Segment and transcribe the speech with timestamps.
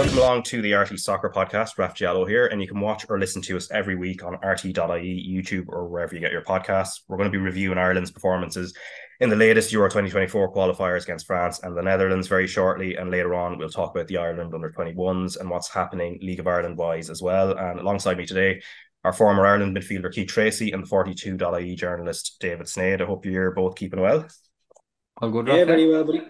[0.00, 1.76] Welcome along to the RTÉ Soccer Podcast.
[1.76, 5.30] Raf Diallo here, and you can watch or listen to us every week on RTÉ.ie,
[5.30, 7.02] YouTube, or wherever you get your podcasts.
[7.06, 8.72] We're going to be reviewing Ireland's performances
[9.20, 12.96] in the latest Euro 2024 qualifiers against France and the Netherlands very shortly.
[12.96, 16.46] And later on, we'll talk about the Ireland under 21s and what's happening League of
[16.46, 17.58] Ireland wise as well.
[17.58, 18.62] And alongside me today,
[19.04, 23.02] our former Ireland midfielder Keith Treacy and the 42.ie journalist David Sneyd.
[23.02, 24.26] I hope you're both keeping well.
[25.18, 26.22] All good, Yeah, very well, buddy.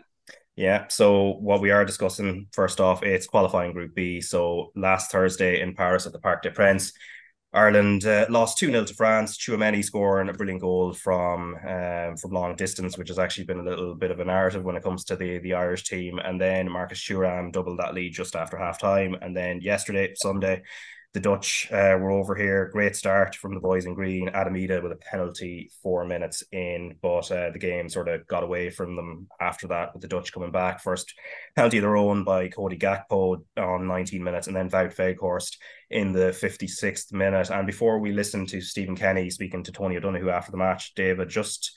[0.60, 0.88] Yeah.
[0.88, 4.20] So what we are discussing first off, it's qualifying Group B.
[4.20, 6.92] So last Thursday in Paris at the Parc des Princes,
[7.50, 9.38] Ireland uh, lost 2 0 to France.
[9.38, 13.62] Tchouameni scoring a brilliant goal from um, from long distance, which has actually been a
[13.62, 16.18] little bit of a narrative when it comes to the, the Irish team.
[16.18, 19.16] And then Marcus Thuram doubled that lead just after half time.
[19.22, 20.60] And then yesterday, Sunday,
[21.12, 22.70] the Dutch uh, were over here.
[22.72, 24.28] Great start from the boys in green.
[24.28, 28.44] Adam Idah with a penalty four minutes in, but uh, the game sort of got
[28.44, 30.80] away from them after that with the Dutch coming back.
[30.80, 31.12] First
[31.56, 35.56] penalty of their own by Cody Gakpo on 19 minutes, and then Wout Weghorst
[35.90, 37.50] in the 56th minute.
[37.50, 41.28] And before we listen to Stephen Kenny speaking to Tony O'Donoghue after the match, David,
[41.28, 41.74] just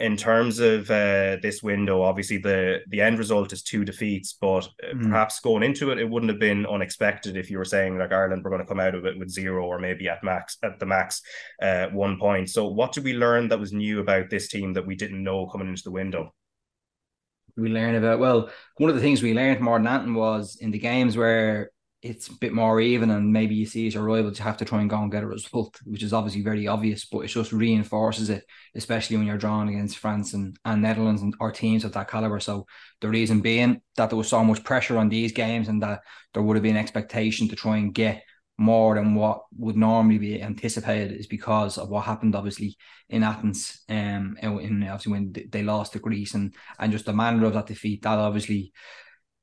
[0.00, 4.66] in terms of uh, this window, obviously the the end result is two defeats, but
[4.82, 5.02] mm.
[5.02, 8.42] perhaps going into it, it wouldn't have been unexpected if you were saying like Ireland
[8.42, 10.86] were going to come out of it with zero or maybe at max at the
[10.86, 11.20] max
[11.62, 12.48] uh, one point.
[12.48, 15.46] So, what did we learn that was new about this team that we didn't know
[15.46, 16.34] coming into the window?
[17.56, 20.70] We learned about well, one of the things we learned more than that was in
[20.70, 21.70] the games where
[22.02, 24.64] it's a bit more even and maybe you see as your rival to have to
[24.64, 27.52] try and go and get a result, which is obviously very obvious, but it just
[27.52, 31.92] reinforces it, especially when you're drawn against France and, and Netherlands and or teams of
[31.92, 32.40] that caliber.
[32.40, 32.66] So
[33.02, 36.00] the reason being that there was so much pressure on these games and that
[36.32, 38.22] there would have been expectation to try and get
[38.56, 42.76] more than what would normally be anticipated is because of what happened obviously
[43.08, 47.46] in Athens um in obviously when they lost to Greece and and just the manner
[47.46, 48.70] of that defeat that obviously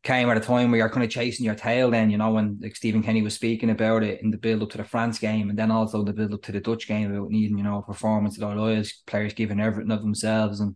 [0.04, 2.58] came at a time where you're kind of chasing your tail then, you know, when
[2.62, 5.50] like Stephen Kenny was speaking about it in the build up to the France game
[5.50, 8.38] and then also the build up to the Dutch game about needing, you know, performance
[8.38, 10.60] at all lawyers, players giving everything of themselves.
[10.60, 10.76] And,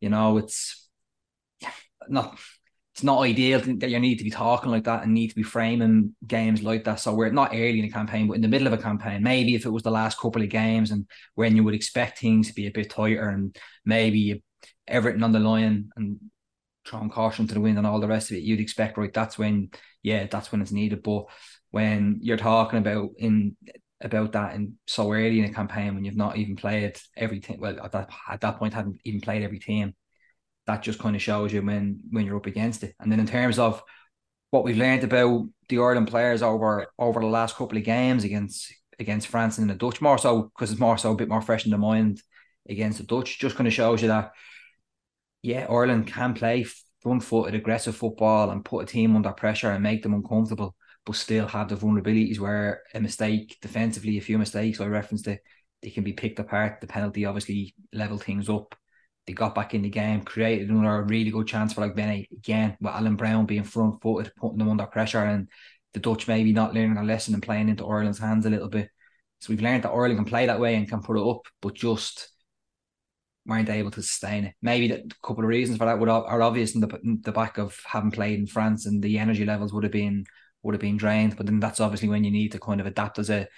[0.00, 0.88] you know, it's
[2.08, 2.38] not
[2.94, 5.42] it's not ideal that you need to be talking like that and need to be
[5.42, 7.00] framing games like that.
[7.00, 9.22] So we're not early in a campaign, but in the middle of a campaign.
[9.22, 12.48] Maybe if it was the last couple of games and when you would expect things
[12.48, 13.56] to be a bit tighter and
[13.86, 14.42] maybe
[14.86, 16.18] everything on the line and
[16.86, 19.12] throwing caution to the wind and all the rest of it, you'd expect right.
[19.12, 19.70] That's when,
[20.02, 21.02] yeah, that's when it's needed.
[21.02, 21.24] But
[21.70, 23.56] when you're talking about in
[24.00, 27.80] about that and so early in a campaign when you've not even played everything, well,
[27.82, 29.94] at that at that point haven't even played every team,
[30.66, 32.94] that just kind of shows you when when you're up against it.
[33.00, 33.82] And then in terms of
[34.50, 38.72] what we've learned about the Ireland players over over the last couple of games against
[38.98, 41.64] against France and the Dutch, more so because it's more so a bit more fresh
[41.64, 42.20] in the mind
[42.68, 44.32] against the Dutch, just kind of shows you that
[45.42, 46.64] yeah, Ireland can play
[47.00, 51.16] front footed, aggressive football and put a team under pressure and make them uncomfortable, but
[51.16, 55.40] still have the vulnerabilities where a mistake defensively, a few mistakes, I referenced it,
[55.82, 56.80] they can be picked apart.
[56.80, 58.74] The penalty obviously leveled things up.
[59.26, 62.92] They got back in the game, created another really good chance for Ogbene again, with
[62.92, 65.48] Alan Browne being front footed, putting them under pressure, and
[65.92, 68.88] the Dutch maybe not learning a lesson and playing into Ireland's hands a little bit.
[69.40, 71.74] So we've learned that Ireland can play that way and can put it up, but
[71.74, 72.31] just
[73.46, 74.54] weren't able to sustain it.
[74.62, 77.58] Maybe a couple of reasons for that would are obvious in the in the back
[77.58, 80.24] of having played in France and the energy levels would have been
[80.62, 81.36] would have been drained.
[81.36, 83.48] But then that's obviously when you need to kind of adapt as a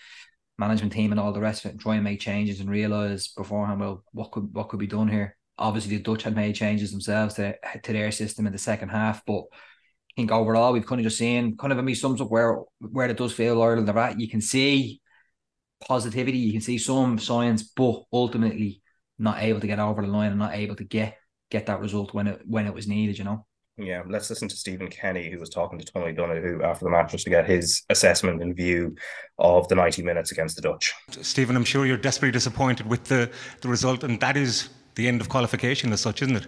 [0.58, 3.28] management team and all the rest of it and try and make changes and realize
[3.28, 5.36] beforehand well what could what could be done here.
[5.58, 9.24] Obviously the Dutch had made changes themselves to to their system in the second half,
[9.26, 12.30] but I think overall we've kind of just seen kind of a me sums up
[12.30, 14.20] where where it does feel Ireland are at.
[14.20, 15.00] You can see
[15.80, 18.80] positivity, you can see some signs, but ultimately
[19.19, 21.16] not able to get over the line and not able to get
[21.50, 23.47] get that result when it when it was needed, you know.
[23.76, 27.10] Yeah, let's listen to Stephen Kenny, who was talking to Tony O'Donoghue after the match
[27.10, 28.94] just to get his assessment and view
[29.38, 30.94] of the 90 minutes against the Dutch.
[31.22, 33.28] Stephen, I'm sure you're desperately disappointed with the,
[33.62, 36.46] the result, and that is the end of qualification as such, isn't it?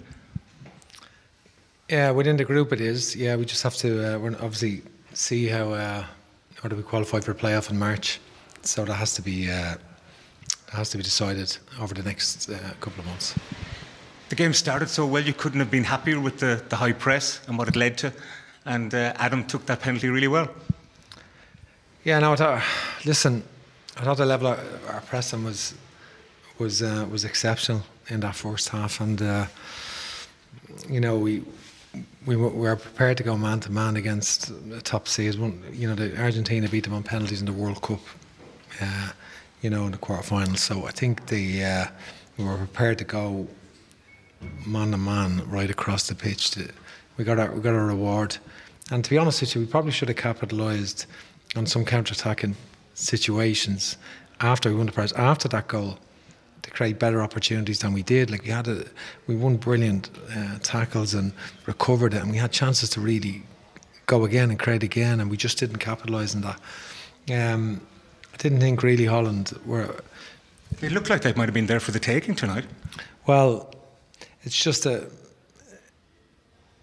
[1.89, 3.17] Yeah, within the group it is.
[3.17, 4.83] Yeah, we just have to uh, obviously
[5.13, 6.05] see how uh,
[6.63, 8.21] how do we qualify for a playoff in March.
[8.63, 9.77] So that has to be uh,
[10.73, 13.35] has to be decided over the next uh, couple of months.
[14.29, 17.41] The game started so well, you couldn't have been happier with the, the high press
[17.47, 18.13] and what it led to.
[18.65, 20.49] And uh, Adam took that penalty really well.
[22.03, 22.63] Yeah, no, I thought,
[23.05, 23.45] listen,
[23.97, 25.75] I thought the level of our pressing was
[26.59, 29.47] was uh, was exceptional in that first half, and uh,
[30.89, 31.43] you know we
[32.27, 35.39] we were prepared to go man to man against a top seeds.
[35.39, 38.01] One, you know, the Argentina beat them on penalties in the World Cup.
[39.63, 40.59] You know, in the quarterfinals.
[40.59, 41.87] So I think the uh,
[42.37, 43.49] we were prepared to go
[44.67, 46.51] man to man right across the pitch.
[46.53, 46.69] To,
[47.17, 48.37] we got our we got our reward.
[48.91, 51.07] And to be honest with you, we probably should have capitalised
[51.57, 52.55] on some counter-attacking
[52.95, 53.97] situations
[54.41, 55.99] after we won the prize, after that goal,
[56.63, 58.31] to create better opportunities than we did.
[58.31, 58.85] Like we had a,
[59.27, 61.33] we won brilliant uh, tackles and
[61.67, 63.43] recovered it, and we had chances to really
[64.07, 66.61] go again and create again, and we just didn't capitalise on that.
[67.55, 67.81] Um,
[68.37, 69.97] I didn't think really Holland were.
[70.81, 72.67] They looked like they might have been there for the taking tonight.
[73.27, 73.75] Well,
[74.43, 75.09] it's just a.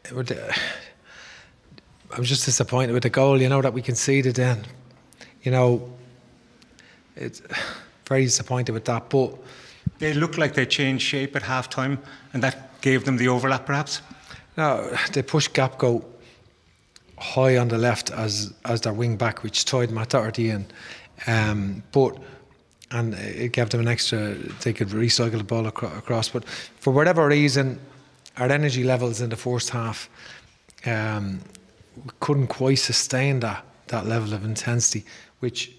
[2.15, 4.65] I'm just disappointed with the goal, you know, that we conceded then.
[5.43, 5.93] You know,
[7.15, 7.43] it's
[8.07, 9.09] very disappointed with that.
[9.09, 9.35] But
[9.99, 11.99] they looked like they changed shape at half time
[12.33, 14.01] and that gave them the overlap perhaps?
[14.57, 16.03] No, they pushed Gakpo
[17.19, 20.65] high on the left as as their wing back, which tied Matt Doherty in.
[21.27, 22.17] Um, but
[22.91, 24.35] and it gave them an extra.
[24.63, 26.29] They could recycle the ball across.
[26.29, 27.79] But for whatever reason,
[28.37, 30.09] our energy levels in the first half
[30.85, 31.39] um,
[32.19, 35.05] couldn't quite sustain that that level of intensity,
[35.39, 35.71] which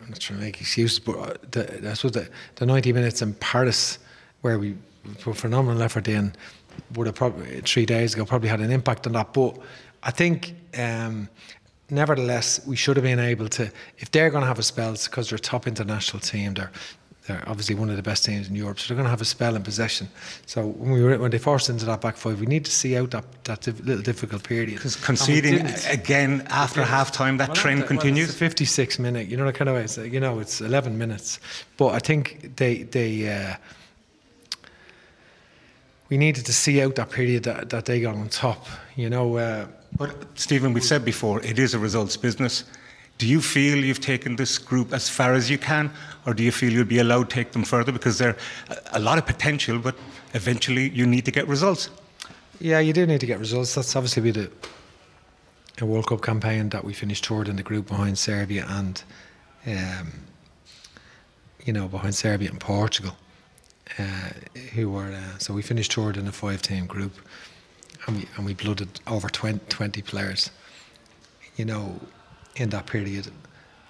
[0.00, 3.22] I'm not trying to make excuses, but uh, the, I suppose the, the 90 minutes
[3.22, 3.98] in Paris
[4.40, 4.76] where we
[5.20, 6.32] put phenomenal effort in
[6.94, 9.32] would have probably three days ago probably had an impact on that.
[9.32, 9.58] But
[10.02, 11.28] I think um,
[11.90, 15.08] nevertheless we should have been able to if they're going to have a spell it's
[15.08, 16.70] because they're a top international team they're
[17.26, 19.24] they're obviously one of the best teams in Europe so they're going to have a
[19.26, 20.08] spell in possession.
[20.46, 22.96] So when we were, when they forced into that back five we need to see
[22.96, 24.70] out that that little difficult period.
[24.70, 28.28] Because conceding again after half time that well, trend continues.
[28.28, 31.40] well, 56 minute you know that kind of way it's, you know it's 11 minutes.
[31.76, 33.56] But I think they they uh,
[36.08, 38.66] we needed to see out that period that, that they got on top
[38.96, 39.66] you know uh,
[39.96, 42.64] but Stephen, we've said before, it is a results business.
[43.18, 45.92] Do you feel you've taken this group as far as you can,
[46.26, 47.92] or do you feel you'll be allowed to take them further?
[47.92, 48.36] Because they're
[48.92, 49.94] a lot of potential, but
[50.32, 51.90] eventually you need to get results.
[52.60, 53.74] Yeah, you do need to get results.
[53.74, 57.88] That's obviously been a, a World Cup campaign that we finished third in the group
[57.88, 59.02] behind Serbia and,
[59.66, 60.12] um,
[61.64, 63.16] you know, behind Serbia and Portugal,
[63.98, 64.30] uh,
[64.72, 67.12] who were uh, so we finished third in a five-team group
[68.06, 70.50] and we and we blooded over 20, 20 players,
[71.56, 72.00] you know,
[72.56, 73.30] in that period.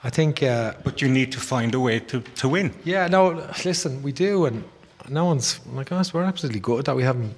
[0.02, 0.42] I think.
[0.42, 2.72] Uh, but you need to find a way to, to win.
[2.84, 4.64] Yeah, no, listen, we do, and
[5.08, 6.14] no one's like us.
[6.14, 7.34] We're absolutely good that we haven't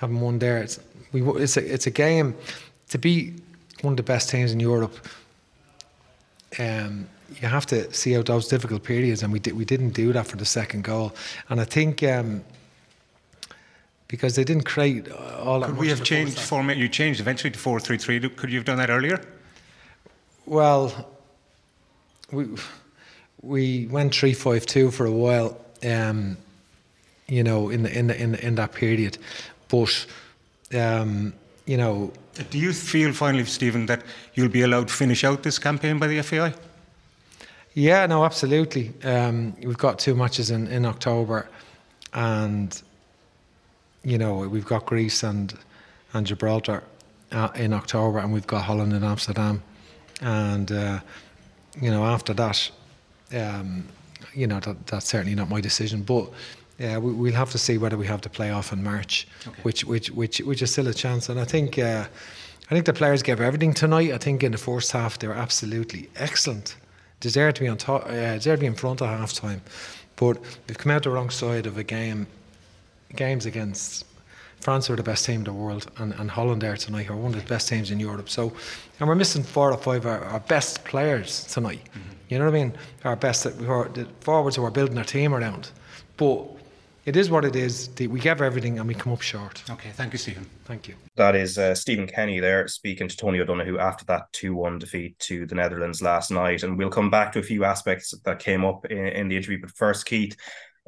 [0.00, 0.58] haven't won there.
[0.58, 0.78] It's
[1.12, 2.34] we it's a it's a game
[2.88, 3.34] to be
[3.82, 4.94] one of the best teams in Europe.
[6.58, 7.08] Um,
[7.40, 10.26] you have to see out those difficult periods, and we did we didn't do that
[10.26, 11.14] for the second goal,
[11.48, 12.02] and I think.
[12.02, 12.44] Um,
[14.08, 16.76] because they didn't create all Could we have changed format?
[16.76, 18.28] You changed eventually to 4 3 3.
[18.30, 19.20] Could you have done that earlier?
[20.46, 21.06] Well,
[22.32, 22.46] we,
[23.42, 26.38] we went 3 5 2 for a while, um,
[27.28, 29.18] you know, in, the, in, the, in, the, in that period.
[29.68, 30.06] But,
[30.74, 31.34] um,
[31.66, 32.12] you know.
[32.50, 34.02] Do you feel finally, Stephen, that
[34.34, 36.54] you'll be allowed to finish out this campaign by the FAI?
[37.74, 38.92] Yeah, no, absolutely.
[39.04, 41.48] Um, we've got two matches in, in October,
[42.14, 42.80] and
[44.08, 45.54] you know, we've got Greece and
[46.14, 46.82] and Gibraltar
[47.30, 49.62] uh, in October, and we've got Holland and Amsterdam,
[50.22, 51.00] and uh,
[51.80, 52.70] you know, after that,
[53.34, 53.84] um,
[54.34, 56.30] you know, that, that's certainly not my decision, but.
[56.80, 59.62] Yeah, we, will have to see whether we have the playoff in March, okay.
[59.64, 61.28] which which which which is still a chance.
[61.28, 62.06] And I think uh,
[62.66, 64.12] I think the players gave everything tonight.
[64.12, 66.76] I think in the first half they were absolutely excellent.
[67.18, 68.06] Deserved to be on top.
[68.06, 69.60] Uh, deserved to be in front at half time,
[70.14, 70.38] but
[70.68, 72.28] they've come out the wrong side of a game
[73.14, 74.04] games against
[74.60, 77.32] France are the best team in the world, and, and Holland there tonight are one
[77.32, 78.28] of the best teams in Europe.
[78.28, 78.52] So,
[78.98, 81.80] and we're missing four or five of our, our best players tonight.
[81.90, 82.10] Mm-hmm.
[82.28, 82.72] You know what I mean?
[83.04, 85.70] Our best, that we are, the forwards who are building our team around.
[86.16, 86.44] But
[87.04, 87.88] it is what it is.
[87.98, 89.62] We give everything and we come up short.
[89.70, 90.44] Okay, thank you, Stephen.
[90.64, 90.94] Thank you.
[91.16, 95.18] That is uh, Stephen Kenny there speaking to Tony O'Donoghue after that 2 1 defeat
[95.20, 96.64] to the Netherlands last night.
[96.64, 99.60] And we'll come back to a few aspects that came up in, in the interview.
[99.60, 100.36] But first, Keith,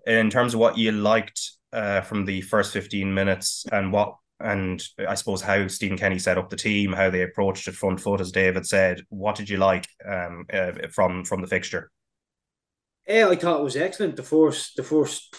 [0.07, 4.83] in terms of what you liked uh, from the first 15 minutes and what and
[5.07, 8.23] I suppose how Stephen Kenny set up the team, how they approached it front foot,
[8.23, 9.03] as David said.
[9.11, 11.91] What did you like um, uh, from from the fixture?
[13.07, 14.17] Yeah, I thought it was excellent.
[14.17, 15.37] The first the first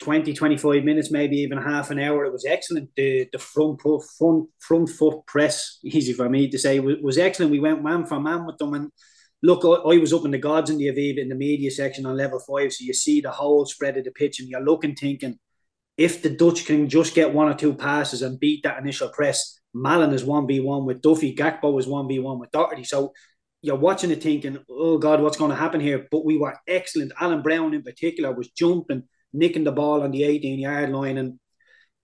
[0.00, 2.90] 20, 25 minutes, maybe even half an hour, it was excellent.
[2.94, 7.18] The the front foot front front foot press, easy for me to say, was, was
[7.18, 7.52] excellent.
[7.52, 8.90] We went man for man with them and
[9.42, 12.06] look, I, I, was up in the gods in the Aviva in the media section
[12.06, 14.94] on level five, so you see the whole spread of the pitch, and you're looking,
[14.94, 15.38] thinking,
[15.96, 19.58] if the Dutch can just get one or two passes and beat that initial press,
[19.74, 22.84] Malen is 1v1 with Duffy, Gakpo is 1v1 with Doherty.
[22.84, 23.12] So
[23.62, 26.06] you're watching it thinking, oh God, what's going to happen here?
[26.10, 27.12] But we were excellent.
[27.20, 31.38] Alan Browne, in particular was jumping, nicking the ball on the 18 yard line and,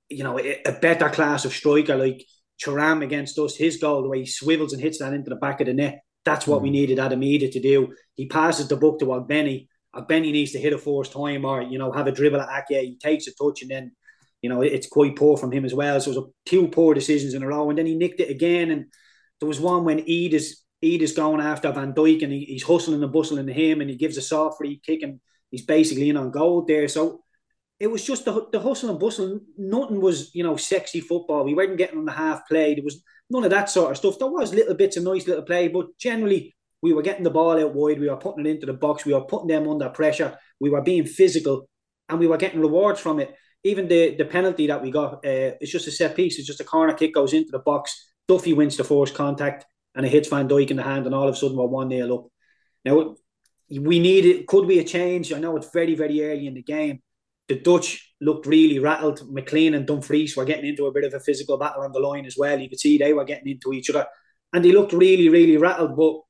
[0.09, 1.97] you know, a, better class of striker.
[1.97, 2.25] Like
[2.63, 5.61] Thuram against us, his goal, the way he swivels and hits that into the back
[5.61, 6.65] of the net, that's what mm.
[6.65, 7.95] we needed Adam to do.
[8.15, 9.68] He passes the book to Ogbene.
[9.95, 12.81] Ogbene needs to hit a forced time or, you know, have a dribble at Ake.
[12.85, 13.93] He takes a touch and then,
[14.43, 16.01] you know, it's quite poor from him as well.
[16.01, 17.69] So it was two poor decisions in a row.
[17.71, 18.71] And then he nicked it again.
[18.71, 18.87] And
[19.41, 23.13] there was one when Idah's, is going after Van Dijk and he, he's hustling and
[23.13, 25.19] bustling him and he gives a soft free kick and
[25.51, 26.87] he's basically in on goal there.
[26.87, 27.25] So
[27.81, 29.41] it was just the, the hustle and bustle.
[29.57, 31.45] Nothing was, you know, sexy football.
[31.45, 32.75] We weren't getting on the half play.
[32.75, 34.19] There was none of that sort of stuff.
[34.19, 37.63] There was little bits of nice little play, but generally we were getting the ball
[37.63, 38.01] out wide.
[38.01, 39.05] We were putting it into the box.
[39.05, 40.39] We were putting them under pressure.
[40.61, 41.69] We were being physical,
[42.09, 43.35] and we were getting rewards from it.
[43.65, 46.39] Even the the penalty that we got, uh, it's just a set piece.
[46.39, 48.13] It's just a corner kick goes into the box.
[48.27, 51.29] Duffy wins the forced contact, and it hits Van Dijk in the hand, and all
[51.29, 52.27] of a sudden we're one 0 up.
[52.85, 53.17] Now
[53.71, 54.47] we need it.
[54.47, 55.33] Could be a change?
[55.33, 57.01] I know it's very very early in the game
[57.49, 59.21] the Dutch looked really rattled.
[59.21, 62.27] McClean and Dumfries were getting into a bit of a physical battle on the line
[62.27, 62.61] as well.
[62.61, 64.07] You could see they were getting into each other,
[64.53, 65.97] and they looked really, really rattled.
[65.97, 66.21] But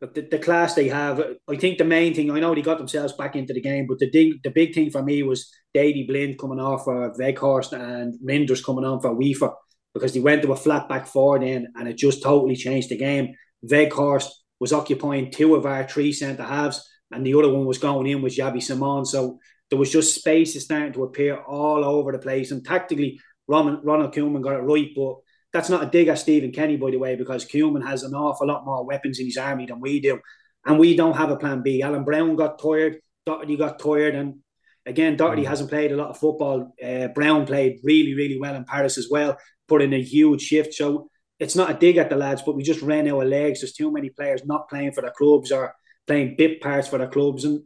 [0.00, 3.12] the, the class they have, I think the main thing, I know they got themselves
[3.12, 6.38] back into the game, but the big, the big thing for me was Daley Blind
[6.38, 9.52] coming off for Weghorst and Minders coming on for Wieffer
[9.92, 12.96] because they went to a flat back four then, and it just totally changed the
[12.96, 13.34] game.
[13.64, 14.28] Weghorst
[14.58, 18.22] was occupying two of our three centre halves, and the other one was going in
[18.22, 19.04] with Xavi Simon.
[19.04, 19.38] So
[19.68, 22.50] there was just spaces starting to appear all over the place.
[22.50, 24.88] And tactically, Ronald, Ronald Koeman got it right.
[24.94, 25.16] But
[25.52, 28.46] that's not a dig at Stephen Kenny, by the way, because Koeman has an awful
[28.46, 30.20] lot more weapons in his army than we do.
[30.64, 31.82] And we don't have a plan B.
[31.82, 33.00] Alan Browne got tired.
[33.26, 34.14] Doherty got tired.
[34.14, 34.40] And
[34.86, 35.48] again, Doherty mm.
[35.48, 36.74] hasn't played a lot of football.
[36.82, 40.74] Uh, Browne played really, really well in Paris as well, put in a huge shift.
[40.74, 43.60] So it's not a dig at the lads, but we just ran out of legs.
[43.60, 45.74] There's too many players not playing for their clubs or
[46.06, 47.44] playing bit parts for their clubs.
[47.44, 47.62] And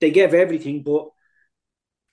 [0.00, 1.08] they gave everything, but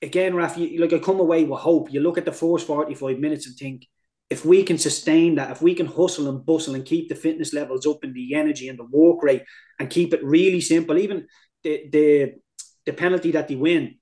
[0.02, 1.92] again, Raf, you, like I come away with hope.
[1.92, 3.88] You look at the first 45 minutes and think,
[4.32, 7.54] if we can sustain that, if we can hustle and bustle and keep the fitness
[7.54, 9.44] levels up and the energy and the work rate
[9.78, 11.28] and keep it really simple, even
[11.64, 12.34] the the,
[12.86, 13.96] the penalty that they win,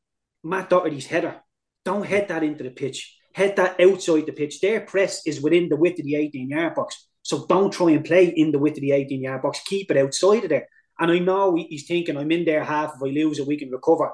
[0.44, 1.42] Matt Doherty's header,
[1.84, 3.18] don't head that into the pitch.
[3.34, 4.62] Head that outside the pitch.
[4.62, 7.08] Their press is within the width of the 18 yard box.
[7.24, 9.60] So don't try and play in the width of the 18 yard box.
[9.66, 10.68] Keep it outside of there.
[11.00, 12.94] And I know he's thinking, I'm in there half.
[12.96, 14.12] If I lose it, we can recover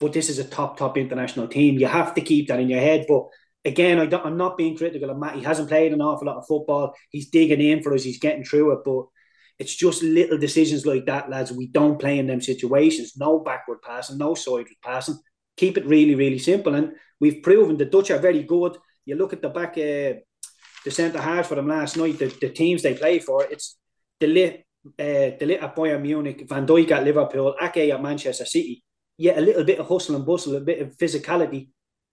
[0.00, 1.78] but this is a top, top international team.
[1.78, 3.04] You have to keep that in your head.
[3.06, 3.24] But
[3.64, 5.36] again, I am not being critical of Matt.
[5.36, 6.94] He hasn't played an awful lot of football.
[7.10, 8.04] He's digging in for us.
[8.04, 8.78] He's getting through it.
[8.84, 9.06] But
[9.58, 11.52] it's just little decisions like that, lads.
[11.52, 13.16] We don't play in them situations.
[13.16, 15.18] No backward passing, no sideward passing.
[15.56, 16.74] Keep it really, really simple.
[16.74, 18.78] And we've proven the Dutch are very good.
[19.04, 20.20] You look at the back, uh,
[20.84, 23.76] the centre halves for them last night, the, the teams they play for, it's
[24.18, 24.60] de Ligt,
[24.98, 28.82] uh, de Ligt at Bayern Munich, Van Dijk at Liverpool, Ake at Manchester City
[29.20, 31.68] yet a little bit of hustle and bustle, a bit of physicality,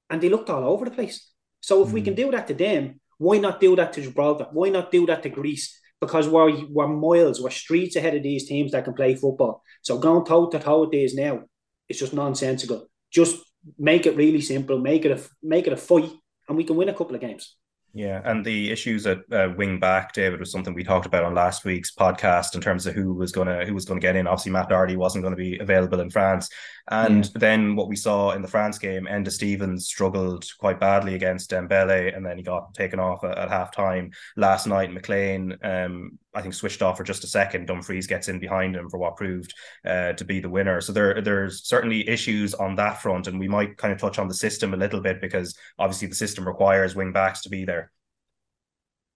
[0.10, 1.32] and they looked all over the place.
[1.62, 1.94] So if mm.
[1.94, 2.22] we can hmm.
[2.22, 4.48] do that to them, why not do that to Gibraltar?
[4.52, 5.80] Why not do that to Greece?
[6.00, 9.64] Because we're, we're miles, we're streets ahead of these teams that can play football.
[9.82, 11.44] So going toe to toe with these now,
[11.90, 12.88] it's just nonsensical.
[13.12, 13.38] Just
[13.78, 16.12] make it really simple, make it a make it a fight,
[16.48, 17.56] and we can win a couple of games.
[17.94, 21.34] Yeah, and the issues at uh, wing back, David, was something we talked about on
[21.34, 24.28] last week's podcast in terms of who was gonna who was gonna get in.
[24.28, 26.50] Obviously, Matt Doherty wasn't going to be available in France,
[26.90, 27.32] and yeah.
[27.36, 32.16] then what we saw in the France game, Enda Stevens struggled quite badly against Dembele,
[32.16, 34.92] and then he got taken off at, at half time last night.
[34.92, 37.66] McClean, um, I think, switched off for just a second.
[37.66, 39.54] Dumfries gets in behind him for what proved
[39.84, 40.80] uh, to be the winner.
[40.82, 44.28] So there, there's certainly issues on that front, and we might kind of touch on
[44.28, 47.92] the system a little bit because obviously the system requires wing backs to be there.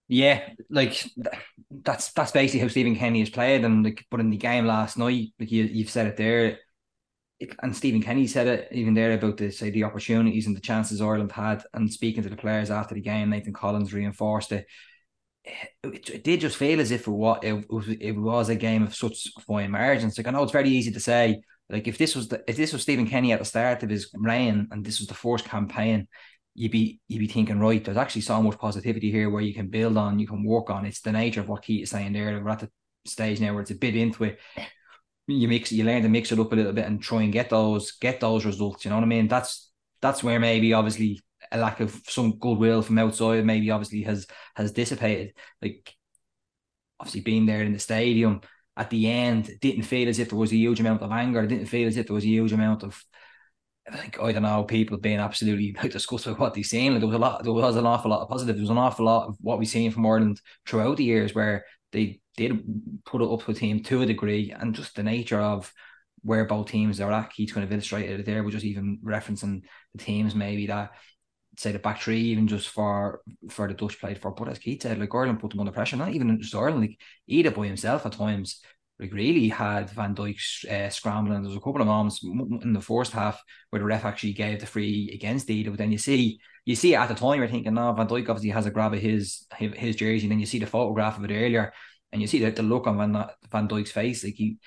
[0.08, 1.08] Yeah, like
[1.70, 4.98] that's that's basically how Stephen Kenny has played, and like, but in the game last
[4.98, 6.58] night, like you, you've said it there,
[7.38, 10.60] it, and Stephen Kenny said it even there about the say the opportunities and the
[10.60, 14.66] chances Ireland had, and speaking to the players after the game, Nathan Collins reinforced it.
[15.44, 18.82] It, it did just feel as if it was, it was it was a game
[18.82, 20.16] of such fine margins.
[20.16, 22.72] Like I know it's very easy to say, like if this was the if this
[22.72, 26.06] was Stephen Kenny at the start of his reign and this was the first campaign,
[26.54, 29.68] you'd be you'd be thinking, right, there's actually so much positivity here where you can
[29.68, 30.86] build on, you can work on.
[30.86, 32.40] It's the nature of what Keith is saying there.
[32.42, 32.70] We're at the
[33.04, 34.38] stage now where it's a bit into it.
[35.26, 37.50] You mix you learn to mix it up a little bit and try and get
[37.50, 38.84] those get those results.
[38.84, 39.28] You know what I mean?
[39.28, 39.70] That's
[40.00, 41.20] that's where maybe obviously
[41.52, 45.34] a lack of some goodwill from outside maybe obviously has has dissipated.
[45.60, 45.94] Like
[46.98, 48.40] obviously being there in the stadium
[48.76, 51.42] at the end, didn't feel as if there was a huge amount of anger.
[51.42, 53.02] It didn't feel as if there was a huge amount of
[53.90, 56.92] like I don't know, people being absolutely like disgusted with what they've seen.
[56.92, 58.56] Like, there was a lot, there was an awful lot of positive.
[58.56, 61.64] There was an awful lot of what we've seen from Ireland throughout the years where
[61.90, 62.62] they did
[63.04, 65.72] put it up to a team to a degree, and just the nature of
[66.22, 67.32] where both teams are at.
[67.32, 68.42] Keith's kind of illustrated it there.
[68.42, 70.92] We're just even referencing the teams maybe that
[71.56, 74.30] say the back three even just for for the Dutch played for.
[74.30, 75.96] But as Keith said, like Ireland put them under pressure.
[75.96, 76.98] Not even just Ireland, like
[77.30, 78.60] Idah by himself at times.
[78.98, 81.42] Like really had Van Dijk uh, scrambling.
[81.42, 84.66] There's a couple of moments in the first half where the ref actually gave the
[84.66, 85.70] free against Idah.
[85.70, 88.50] But then you see you see at the time you're thinking, no, Van Dijk obviously
[88.50, 90.26] has a grab of his his jersey.
[90.26, 91.72] And then you see the photograph of it earlier,
[92.12, 94.24] and you see the, the look on Van Van Dijk's face.
[94.24, 94.58] Like he,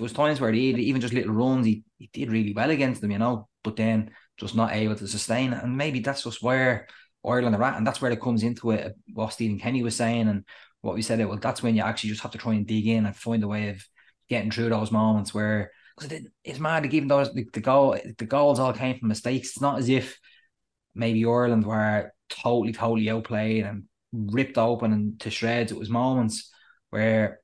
[0.00, 3.10] was times where he even just little runs, he, he did really well against them,
[3.10, 3.48] you know.
[3.64, 5.52] But then just not able to sustain.
[5.52, 6.86] And maybe that's just where
[7.26, 7.76] Ireland are at.
[7.76, 10.44] And that's where it comes into it, what Stephen Kenny was saying and
[10.80, 11.20] what we said.
[11.20, 13.42] It well, that's when you actually just have to try and dig in and find
[13.42, 13.84] a way of
[14.28, 17.98] getting through those moments where because it, it's mad like even those the, the goal
[18.18, 19.48] the goals all came from mistakes.
[19.48, 20.18] It's not as if
[20.94, 25.72] maybe Ireland were totally, totally outplayed and ripped open and to shreds.
[25.72, 26.52] It was moments
[26.90, 27.40] where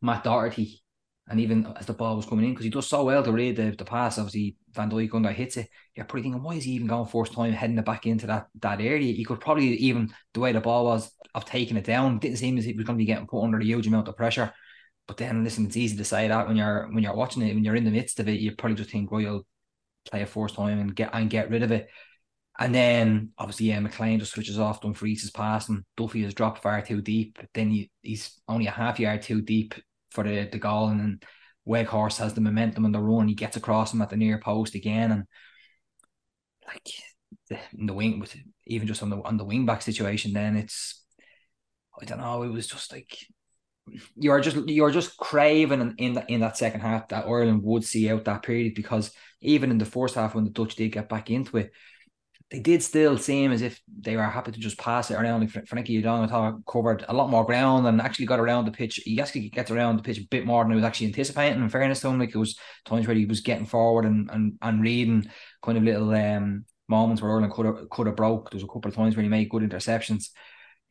[0.00, 0.82] Matt Doherty
[1.28, 3.56] and even as the ball was coming in, because he does so well to read
[3.56, 6.72] the, the pass, obviously Van Dijk under hits it, you're probably thinking, why is he
[6.72, 9.14] even going first time heading it back into that that area?
[9.14, 12.58] He could probably even the way the ball was of taking it down, didn't seem
[12.58, 14.52] as if he was going to be getting put under a huge amount of pressure.
[15.06, 17.64] But then listen, it's easy to say that when you're when you're watching it, when
[17.64, 19.46] you're in the midst of it, you probably just think, well, you'll
[20.04, 21.88] play a first time and get and get rid of it.
[22.58, 26.80] And then obviously, yeah, McClean just switches off Dumfries' pass and Duffy has dropped far
[26.82, 27.38] too deep.
[27.52, 29.74] Then he, he's only a half yard too deep
[30.14, 30.88] for the, the goal.
[30.88, 31.20] And then
[31.68, 33.28] Weghorst has the momentum on the run.
[33.28, 35.12] He gets across him at the near post again.
[35.12, 35.24] And
[36.66, 36.88] like
[37.50, 38.34] the, in the wing with
[38.66, 41.04] even just on the on the wing back situation, then it's
[42.00, 43.16] I don't know, it was just like
[44.16, 47.84] you're just you're just craving in in, the, in that second half that Ireland would
[47.84, 51.08] see out that period because even in the first half when the Dutch did get
[51.08, 51.72] back into it,
[52.54, 55.40] they did still seem as if they were happy to just pass it around.
[55.40, 58.66] Like Frenkie de Jong, I thought covered a lot more ground and actually got around
[58.66, 59.00] the pitch.
[59.04, 61.60] He actually gets around the pitch a bit more than he was actually anticipating.
[61.60, 64.52] In fairness to him, like it was times where he was getting forward and and,
[64.62, 65.28] and reading
[65.64, 68.52] kind of little um moments where Ireland could have could have broke.
[68.52, 70.28] There was a couple of times where he made good interceptions.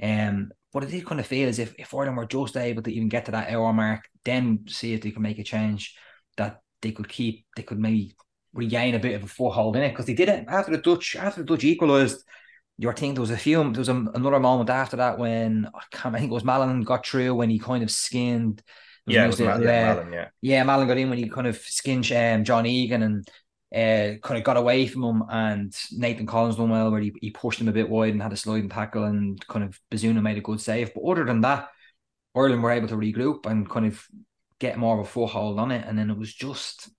[0.02, 2.92] Um, but it did kind of feel as if if Ireland were just able to
[2.92, 5.96] even get to that hour mark, then see if they could make a change
[6.36, 8.18] that they could keep, they could maybe
[8.54, 11.16] regain a bit of a foothold in it because they did it after the Dutch
[11.16, 12.24] after the Dutch equalised.
[12.80, 15.80] Your thing there was a few there was a, another moment after that when I
[15.92, 18.64] can't I think it was Malen got through when he kind of skinned.
[19.06, 20.28] Yeah, was Mal- yeah, Malen, yeah.
[20.42, 23.28] Yeah, Malen got in when he kind of skinned um, John Egan and
[23.74, 27.32] uh, kind of got away from him and Nathan Collins done well where he, he
[27.32, 30.38] pushed him a bit wide and had a sliding tackle and kind of Bazunu made
[30.38, 30.94] a good save.
[30.94, 31.70] But other than that,
[32.36, 34.04] Ireland were able to regroup and kind of
[34.60, 35.86] get more of a foothold on it.
[35.88, 36.90] And then it was just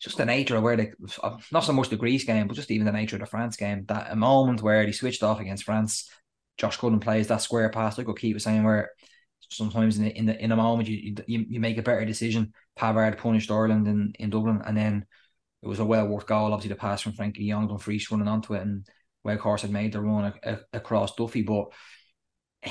[0.00, 2.70] just the nature of where they uh, not so much the Greece game, but just
[2.70, 3.84] even the nature of the France game.
[3.88, 6.08] That a moment where he switched off against France,
[6.56, 8.90] Josh Cullen plays that square pass, like what Keith was saying, where
[9.50, 12.52] sometimes in the in the in a moment you you, you make a better decision.
[12.78, 15.04] Pavard punished Ireland in, in Dublin, and then
[15.62, 16.52] it was a well worth goal.
[16.52, 18.86] Obviously, the pass from Frenkie Young, Dumfries running onto it, and
[19.26, 20.32] Weghorst had made the run
[20.72, 21.66] across Duffy, but.
[22.62, 22.70] Eh,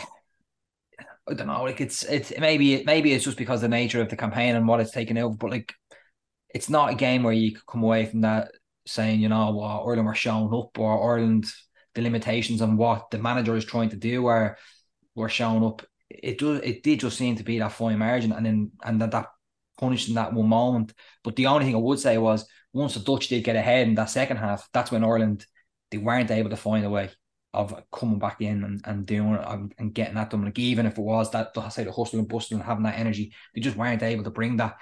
[1.29, 1.63] I don't know.
[1.63, 4.79] Like it's it's maybe maybe it's just because the nature of the campaign and what
[4.79, 5.35] it's taken over.
[5.35, 5.73] But like
[6.53, 8.51] it's not a game where you could come away from that
[8.85, 11.45] saying, you know, well, Ireland were shown up or Ireland,
[11.93, 14.57] the limitations on what the manager is trying to do were
[15.15, 15.85] were shown up.
[16.09, 19.11] It does it did just seem to be that fine margin and then and that,
[19.11, 19.27] that
[19.77, 20.93] punished in that one moment.
[21.23, 23.95] But the only thing I would say was once the Dutch did get ahead in
[23.95, 25.45] that second half, that's when Ireland
[25.91, 27.09] they weren't able to find a way
[27.53, 30.43] of coming back in and, and doing it and, getting at them.
[30.43, 33.33] Like even if it was that say the hustle and bustle and having that energy,
[33.55, 34.77] they just weren't able to bring that.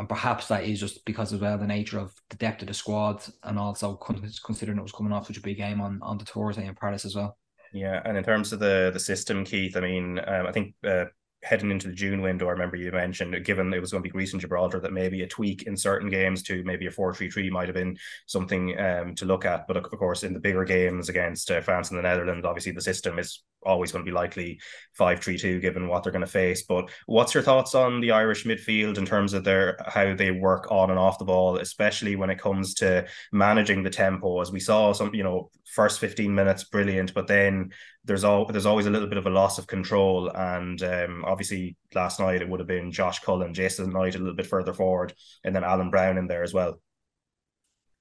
[0.00, 2.72] And perhaps that is just because as well the nature of the depth of the
[2.72, 6.24] squad and also considering it was coming off such a big game on, on the
[6.24, 7.36] Thursday in Paris as well.
[7.74, 11.04] Yeah, and in terms of the the system, Keith, I mean, um, I think uh,
[11.42, 14.12] heading into the June window, I remember you mentioned, given it was going to be
[14.12, 17.30] Greece and Gibraltar, that maybe a tweak in certain games to maybe a 4 3
[17.30, 19.66] 3 might have been something um, to look at.
[19.66, 22.80] But of course, in the bigger games against uh, France and the Netherlands, obviously the
[22.80, 24.60] system is always going to be likely
[24.94, 26.62] 5 3 2 given what they're going to face.
[26.62, 30.70] But what's your thoughts on the Irish midfield in terms of their how they work
[30.70, 34.40] on and off the ball, especially when it comes to managing the tempo?
[34.40, 37.70] As we saw, some, you know, first 15 minutes, brilliant, but then
[38.04, 40.30] there's all there's always a little bit of a loss of control.
[40.34, 44.34] And um, obviously last night it would have been Josh Cullen, Jason Knight a little
[44.34, 45.12] bit further forward,
[45.44, 46.80] and then Alan Browne in there as well.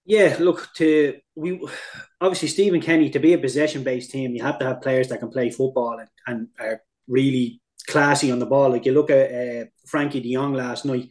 [0.06, 1.68] Yeah, look to we
[2.20, 5.20] obviously Stephen Kenny to be a possession based team, you have to have players that
[5.20, 8.70] can play football and, and are really classy on the ball.
[8.70, 11.10] Like you look at uh, Frenkie De Jong last night,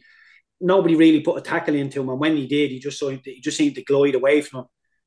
[0.59, 3.39] nobody really put a tackle into him, and when he did, he just saw he
[3.41, 4.65] just seemed to glide away from him.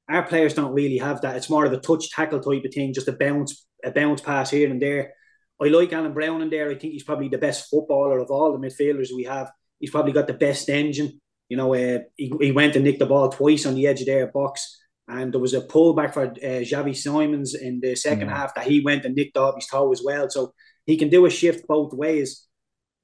[0.09, 1.37] Our players don't really have that.
[1.37, 4.51] It's more of a touch tackle type of thing, just a bounce a bounce pass
[4.51, 5.15] here and there.
[5.61, 6.71] I like Alan Browne in there.
[6.71, 9.51] I think he's probably the best footballer of all the midfielders we have.
[9.79, 11.21] He's probably got the best engine.
[11.49, 14.07] You know, uh, he, he went and nicked the ball twice on the edge of
[14.07, 14.81] their box.
[15.09, 18.33] And there was a pullback for uh, Xavi Simons in the second mm.
[18.33, 20.31] half that he went and nicked off his toe as well.
[20.31, 20.55] So
[20.87, 22.47] he can do a shift both ways.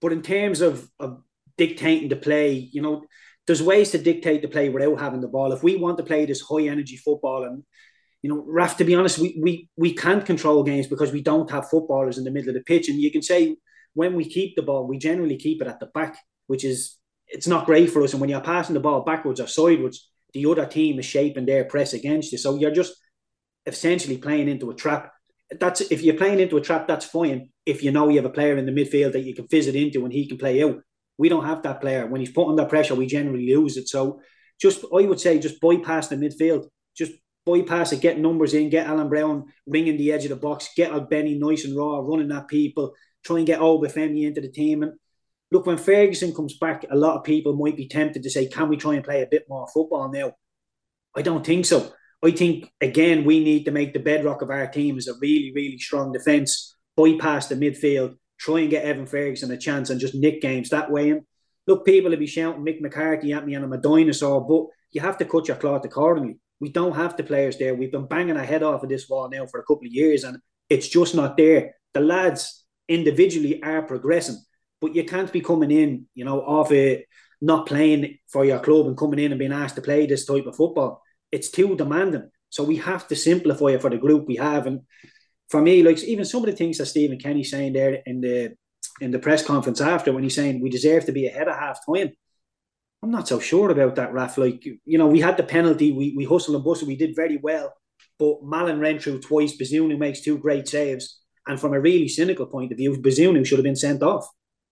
[0.00, 1.22] But in terms of, of
[1.56, 3.04] dictating the play, you know,
[3.46, 5.52] there's ways to dictate the play without having the ball.
[5.52, 7.64] If we want to play this high energy football, and
[8.22, 11.50] you know, Raf, to be honest, we we we can't control games because we don't
[11.50, 12.88] have footballers in the middle of the pitch.
[12.88, 13.56] And you can say
[13.94, 16.96] when we keep the ball, we generally keep it at the back, which is
[17.28, 18.12] it's not great for us.
[18.12, 21.64] And when you're passing the ball backwards or sideways, the other team is shaping their
[21.64, 22.38] press against you.
[22.38, 22.94] So you're just
[23.66, 25.12] essentially playing into a trap.
[25.50, 27.50] That's if you're playing into a trap, that's fine.
[27.64, 29.76] If you know you have a player in the midfield that you can fizz it
[29.76, 30.78] into and he can play out.
[31.18, 32.06] We don't have that player.
[32.06, 33.88] When he's put under pressure, we generally lose it.
[33.88, 34.20] So
[34.60, 36.66] just I would say just bypass the midfield.
[36.96, 37.12] Just
[37.48, 40.92] bypass it, get numbers in, get Alan Browne ringing the edge of the box, get
[40.92, 42.92] Ogbene nice and raw, running at people,
[43.24, 44.82] try and get Obafemi into the team.
[44.82, 44.92] And
[45.50, 48.68] look, when Ferguson comes back, a lot of people might be tempted to say, can
[48.68, 50.32] we try and play a bit more football now?
[51.16, 51.92] I don't think so.
[52.22, 55.52] I think, again, we need to make the bedrock of our team is a really,
[55.54, 60.14] really strong defence, bypass the midfield, try and get Evan Ferguson a chance and just
[60.14, 61.10] nick games that way.
[61.10, 61.22] And
[61.66, 65.00] look, people will be shouting Mick McCarthy at me and I'm a dinosaur, but you
[65.00, 66.38] have to cut your cloth accordingly.
[66.60, 67.74] We don't have the players there.
[67.74, 70.24] We've been banging our head off of this wall now for a couple of years
[70.24, 71.74] and it's just not there.
[71.94, 74.38] The lads individually are progressing
[74.80, 77.04] but you can't be coming in, you know, off a
[77.40, 80.46] not playing for your club and coming in and being asked to play this type
[80.46, 81.02] of football.
[81.30, 82.30] It's too demanding.
[82.50, 84.66] So we have to simplify it for the group we have.
[84.66, 84.80] And
[85.48, 88.54] for me, like even some of the things that Stephen Kenny saying there in the
[89.00, 91.78] in the press conference after when he's saying we deserve to be ahead of half
[91.86, 92.10] time.
[93.02, 94.38] I'm not so sure about that, Raf.
[94.38, 97.36] Like, you know, we had the penalty, we we hustled and bustled, we did very
[97.36, 97.72] well.
[98.18, 101.20] But Malen ran through twice, Bazunu makes two great saves.
[101.46, 104.28] And from a really cynical point of view, Bazunu should have been sent off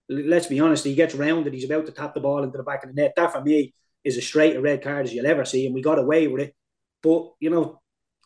[0.09, 2.85] let's be honest, he gets rounded, he's about to tap the ball into the back
[2.85, 3.15] of the net.
[3.17, 5.83] That for me is as straight a red card as you'll ever see, and we
[5.83, 6.55] got away with it.
[7.03, 7.81] But you know,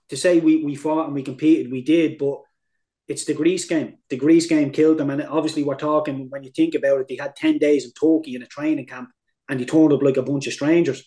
[0.09, 2.41] to say we we fought and we competed, we did, but
[3.09, 3.97] it's the Greece game.
[4.09, 7.17] The Greece game killed them, and obviously we're talking when you think about it, they
[7.17, 9.09] had ten days in Turkey in a training camp,
[9.51, 11.03] and they turned up like a bunch of strangers.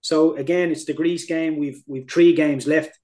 [0.00, 1.58] So again, it's the Greece game.
[1.58, 2.98] We've we've three games left.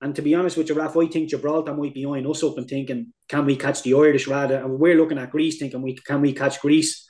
[0.00, 2.56] And to be honest with you, Raf, I think Gibraltar might be eyeing us up
[2.56, 4.56] and thinking, can we catch the Irish rather?
[4.56, 7.06] And we're looking at Greece thinking, we can we catch Greece?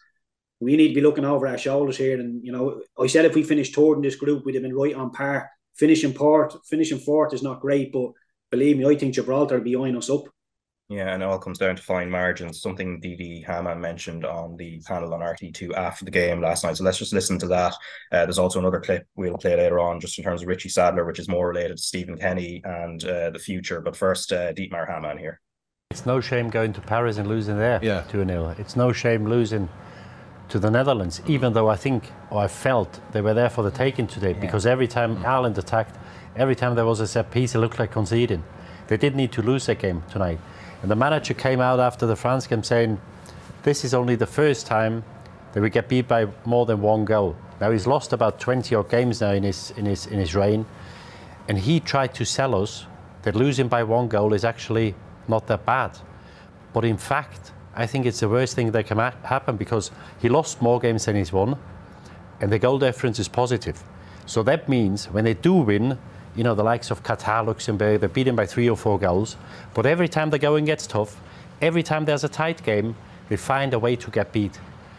[0.58, 2.18] We need to be looking over our shoulders here.
[2.18, 4.74] And you know, I said if we finished third in this group, we'd have been
[4.74, 5.50] right on par.
[5.76, 8.10] Finishing fourth, finishing fourth is not great, but
[8.50, 10.24] believe me, I think Gibraltar will be eyeing us up.
[10.90, 14.80] Yeah, and it all comes down to fine margins, something Didi Hamann mentioned on the
[14.80, 16.76] panel on RTÉ2 after the game last night.
[16.76, 17.74] So let's just listen to that.
[18.10, 21.06] Uh, there's also another clip we'll play later on, just in terms of Richie Sadlier,
[21.06, 23.80] which is more related to Stephen Kenny and uh, the future.
[23.80, 25.40] But first, uh, Dietmar Hamann here.
[25.92, 28.02] It's no shame going to Paris and losing there yeah.
[28.10, 28.56] 2 0.
[28.58, 29.68] It's no shame losing
[30.48, 33.70] to the Netherlands, even though I think, or I felt they were there for the
[33.70, 34.40] taking today, yeah.
[34.40, 35.96] because every time Ireland attacked,
[36.34, 38.42] every time there was a set piece, it looked like conceding.
[38.88, 40.40] They did need to lose that game tonight.
[40.82, 43.00] And the manager came out after the France game saying,
[43.62, 45.04] this is only the first time
[45.52, 47.36] that we get beat by more than one goal.
[47.60, 50.64] Now he's lost about 20 odd games now in his, in his, in his reign.
[51.48, 52.86] And he tried to sell us
[53.22, 54.94] that losing by one goal is actually
[55.28, 55.98] not that bad.
[56.72, 59.90] But in fact, I think it's the worst thing that can happen because
[60.20, 61.56] he lost more games than he's won,
[62.40, 63.82] and the goal difference is positive.
[64.26, 65.98] So that means when they do win,
[66.36, 69.36] you know, the likes of Qatar, Luxembourg, they're beaten by three or four goals.
[69.74, 71.20] But every time the going gets tough,
[71.60, 72.96] every time there's a tight game,
[73.28, 74.58] they find a way to get beat.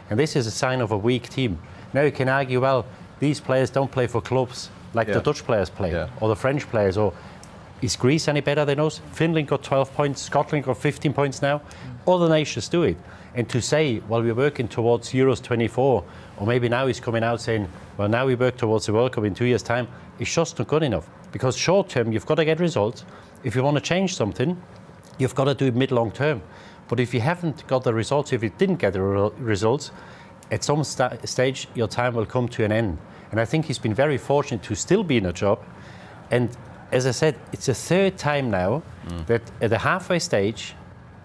[0.09, 1.59] And this is a sign of a weak team.
[1.93, 2.85] Now you can argue, well,
[3.19, 5.15] these players don't play for clubs like yeah.
[5.15, 6.09] the Dutch players play, yeah.
[6.19, 7.13] or the French players, or
[7.81, 9.01] is Greece any better than us?
[9.13, 11.61] Finland got 12 points, Scotland got 15 points now.
[12.05, 12.97] All the nations do it.
[13.33, 16.03] And to say, well, we're working towards Euros 24,
[16.37, 17.69] or maybe now he's coming out saying,
[18.01, 19.87] well, now we work towards the World Cup in two years' time,
[20.17, 21.07] it's just not good enough.
[21.31, 23.05] Because short term, you've got to get results.
[23.43, 24.59] If you want to change something,
[25.19, 26.41] you've got to do it mid long term.
[26.87, 29.91] But if you haven't got the results, if you didn't get the re- results,
[30.49, 32.97] at some st- stage your time will come to an end.
[33.29, 35.63] And I think he's been very fortunate to still be in a job.
[36.31, 36.49] And
[36.91, 39.27] as I said, it's the third time now mm.
[39.27, 40.73] that at the halfway stage,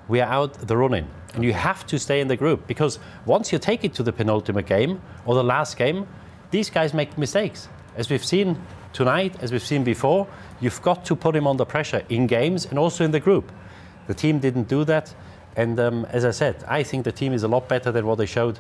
[0.09, 1.09] we are out the running.
[1.33, 4.12] And you have to stay in the group because once you take it to the
[4.12, 6.07] penultimate game or the last game,
[6.57, 7.69] these guys make mistakes.
[7.97, 8.57] As we've seen
[8.95, 10.27] tonight, as we've seen before,
[10.62, 13.53] you've got to put him under pressure in games and also in the group.
[14.07, 15.14] The team didn't do that.
[15.55, 18.16] And um, as I said, I think the team is a lot better than what
[18.16, 18.59] they showed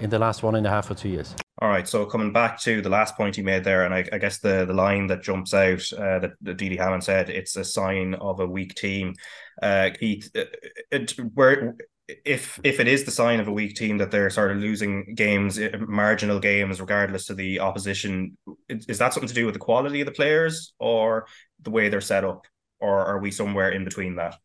[0.00, 1.36] in the last one and a half or two years.
[1.62, 1.86] All right.
[1.86, 4.64] So coming back to the last point he made there, and I, I guess the,
[4.66, 8.40] the line that jumps out uh, that, that Didi Hamann said, it's a sign of
[8.40, 9.14] a weak team.
[9.62, 10.44] Uh, Keith, uh,
[10.90, 11.76] it, where
[12.08, 15.14] if if it is the sign of a weak team that they're sort of losing
[15.14, 18.36] games, eh, marginal games, regardless to the opposition,
[18.68, 21.26] is that something to do with the quality of the players or
[21.62, 22.46] the way they're set up,
[22.78, 24.36] or are we somewhere in between that?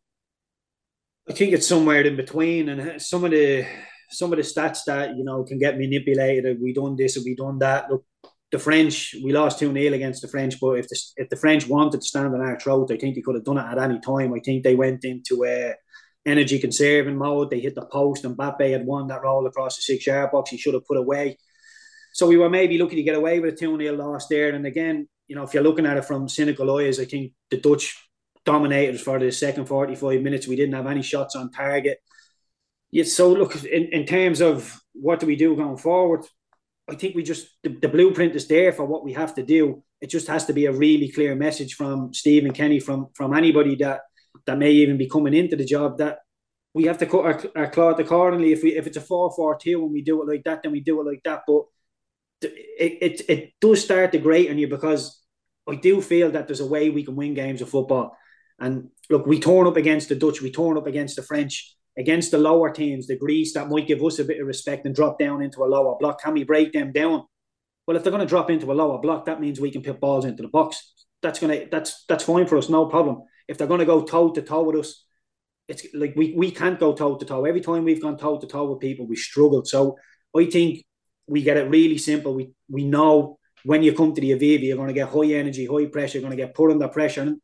[1.30, 3.66] I think it's somewhere in between, and eh, some of the
[4.10, 6.46] some of the stats that you know can get manipulated.
[6.46, 7.92] Eh, we done this, or we done that.
[7.92, 8.06] Look,
[8.52, 11.68] the French, we lost 2 0 against the French, but if the, if the French
[11.68, 14.00] wanted to stand on our throat, I think they could have done it at any
[14.00, 14.34] time.
[14.34, 15.76] I think they went into a
[16.26, 17.50] energy conserving mode.
[17.50, 20.50] They hit the post, and Mbappe had won that roll across the six yard box.
[20.50, 21.38] He should have put away.
[22.14, 24.54] So we were maybe looking to get away with a 2 0 loss there.
[24.54, 27.58] And again, you know, if you're looking at it from cynical eyes, I think the
[27.58, 27.96] Dutch
[28.46, 30.48] dominated for the second 45 minutes.
[30.48, 32.00] We didn't have any shots on target.
[32.92, 36.26] Yeah, so look, in, in terms of what do we do going forward,
[36.90, 39.84] I think we just the, the, blueprint is there for what we have to do.
[40.02, 43.76] It just has to be a really clear message from Stephen Kenny, from from anybody
[43.76, 44.02] that
[44.46, 46.20] that may even be coming into the job that
[46.74, 48.54] we have to cut our, our cloth accordingly.
[48.54, 50.72] If we if it's a four four two and we do it like that, then
[50.72, 51.42] we do it like that.
[51.48, 51.64] But
[52.42, 55.22] it it, it does start to grate on you because
[55.68, 58.18] I do feel that there's a way we can win games of football.
[58.60, 62.32] And look, we torn up against the Dutch, we torn up against the French against
[62.32, 65.20] the lower teams, the Greece that might give us a bit of respect and drop
[65.20, 66.22] down into a lower block.
[66.22, 67.24] Can we break them down?
[67.86, 70.00] Well, if they're going to drop into a lower block, that means we can put
[70.00, 70.94] balls into the box.
[71.22, 73.24] That's gonna that's that's fine for us, no problem.
[73.48, 75.06] If they're going to go toe to toe with us,
[75.68, 77.46] it's like we we can't go toe to toe.
[77.46, 79.68] Every time we've gone toe to toe with people, we struggled.
[79.68, 79.98] So
[80.38, 80.84] I think
[81.28, 82.34] we get it really simple.
[82.34, 85.66] We we know when you come to the Aviva, you're going to get high energy,
[85.66, 86.18] high pressure.
[86.18, 87.22] You're going to get put under pressure.
[87.22, 87.42] And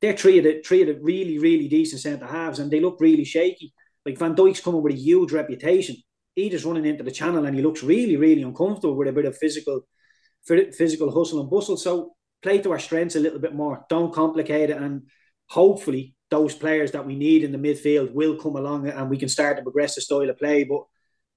[0.00, 3.72] they're treated treated really really decent centre halves, and they look really shaky.
[4.04, 5.96] Like Van Dijk's coming with a huge reputation.
[6.34, 9.26] He just running into the channel and he looks really, really uncomfortable with a bit
[9.26, 9.82] of physical,
[10.46, 11.76] physical hustle and bustle.
[11.76, 13.84] So play to our strengths a little bit more.
[13.88, 15.02] Don't complicate it, and
[15.50, 19.28] hopefully those players that we need in the midfield will come along and we can
[19.28, 20.64] start to progress the style of play.
[20.64, 20.84] But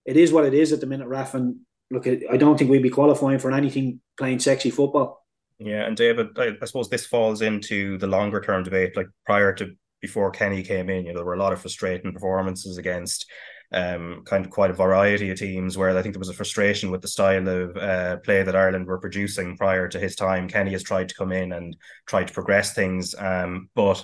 [0.06, 1.34] it is what it is at the minute, Raf.
[1.34, 1.58] And
[1.90, 5.26] look, I don't think we'd be qualifying for anything playing sexy football.
[5.58, 8.96] Yeah, and David, I, I suppose this falls into the longer term debate.
[8.96, 12.14] Like prior to before Kenny came in, you know, there were a lot of frustrating
[12.14, 13.26] performances against
[13.74, 16.92] um, kind of quite a variety of teams where I think there was a frustration
[16.92, 20.48] with the style of uh, play that Ireland were producing prior to his time.
[20.48, 24.04] Kenny has tried to come in and try to progress things, um, but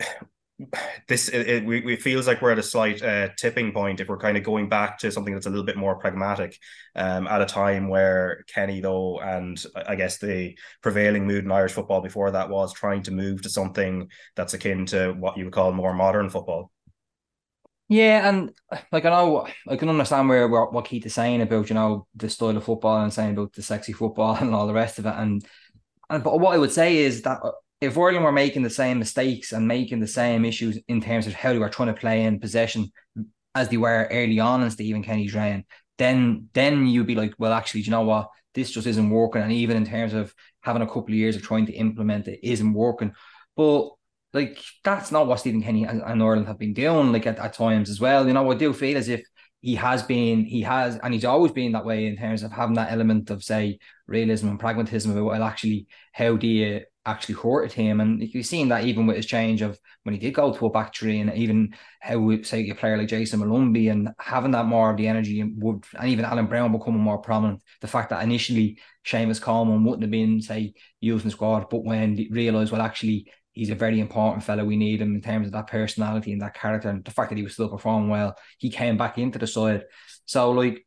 [1.08, 4.16] this it, it, it feels like we're at a slight uh, tipping point if we're
[4.16, 6.56] kind of going back to something that's a little bit more pragmatic
[6.94, 11.72] um, at a time where Kenny though and I guess the prevailing mood in Irish
[11.72, 15.52] football before that was trying to move to something that's akin to what you would
[15.52, 16.70] call more modern football.
[17.88, 18.50] Yeah, and
[18.92, 22.30] like I know I can understand where, what Keith is saying about you know the
[22.30, 25.14] style of football and saying about the sexy football and all the rest of it,
[25.16, 25.44] and
[26.08, 28.98] and but what I would say is that uh, if Ireland were making the same
[28.98, 32.24] mistakes and making the same issues in terms of how they were trying to play
[32.24, 32.90] in possession
[33.54, 35.64] as they were early on in Stephen Kenny's reign,
[35.98, 38.30] then then you'd be like, well, actually, you know what?
[38.54, 39.42] This just isn't working.
[39.42, 42.40] And even in terms of having a couple of years of trying to implement it
[42.42, 43.12] isn't working.
[43.56, 43.90] But
[44.34, 47.54] like that's not what Stephen Kenny and, and Ireland have been doing, like at, at
[47.54, 48.26] times as well.
[48.26, 49.22] You know, I do feel as if
[49.60, 52.74] he has been, he has, and he's always been that way in terms of having
[52.74, 57.72] that element of say realism and pragmatism about well, actually, how do you actually hurted
[57.72, 58.00] him.
[58.00, 60.70] And you've seen that even with his change of when he did go to a
[60.70, 64.90] back three and even how say a player like Jason Molumby and having that more
[64.90, 67.62] of the energy and would and even Alan Browne becoming more prominent.
[67.80, 72.16] The fact that initially Seamus Coleman wouldn't have been, say, using the squad, but when
[72.30, 74.64] realised, well, actually he's a very important fellow.
[74.64, 77.38] We need him in terms of that personality and that character and the fact that
[77.38, 79.84] he was still performing well, he came back into the side.
[80.26, 80.84] So like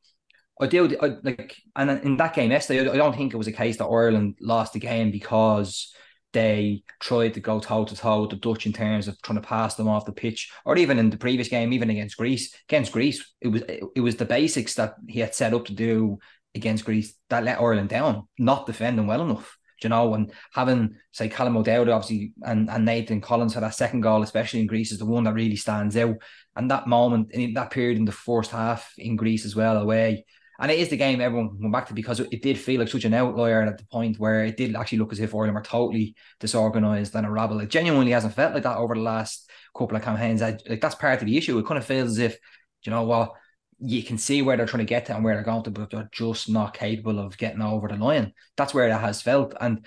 [0.59, 3.51] I do I, like and in that game yesterday, I don't think it was a
[3.51, 5.93] case that Ireland lost the game because
[6.33, 9.47] they tried to go toe to toe with the Dutch in terms of trying to
[9.47, 12.53] pass them off the pitch, or even in the previous game, even against Greece.
[12.67, 13.63] Against Greece, it was
[13.95, 16.19] it was the basics that he had set up to do
[16.53, 19.57] against Greece that let Ireland down, not defending well enough.
[19.83, 24.01] You know, and having say Callum O'Dowda obviously and, and Nathan Collins for that second
[24.01, 26.15] goal, especially in Greece, is the one that really stands out.
[26.55, 30.25] And that moment in that period in the first half in Greece as well, away,
[30.59, 33.05] and it is the game everyone went back to because it did feel like such
[33.05, 36.15] an outlier at the point where it did actually look as if Ireland were totally
[36.39, 37.59] disorganized and a rabble.
[37.59, 40.41] It genuinely hasn't felt like that over the last couple of campaigns.
[40.41, 41.59] I, like that's part of the issue.
[41.59, 42.37] It kind of feels as if,
[42.83, 43.33] you know what,
[43.79, 45.89] you can see where they're trying to get to and where they're going to, but
[45.89, 48.33] they're just not capable of getting over the line.
[48.55, 49.53] That's where it has felt.
[49.59, 49.85] And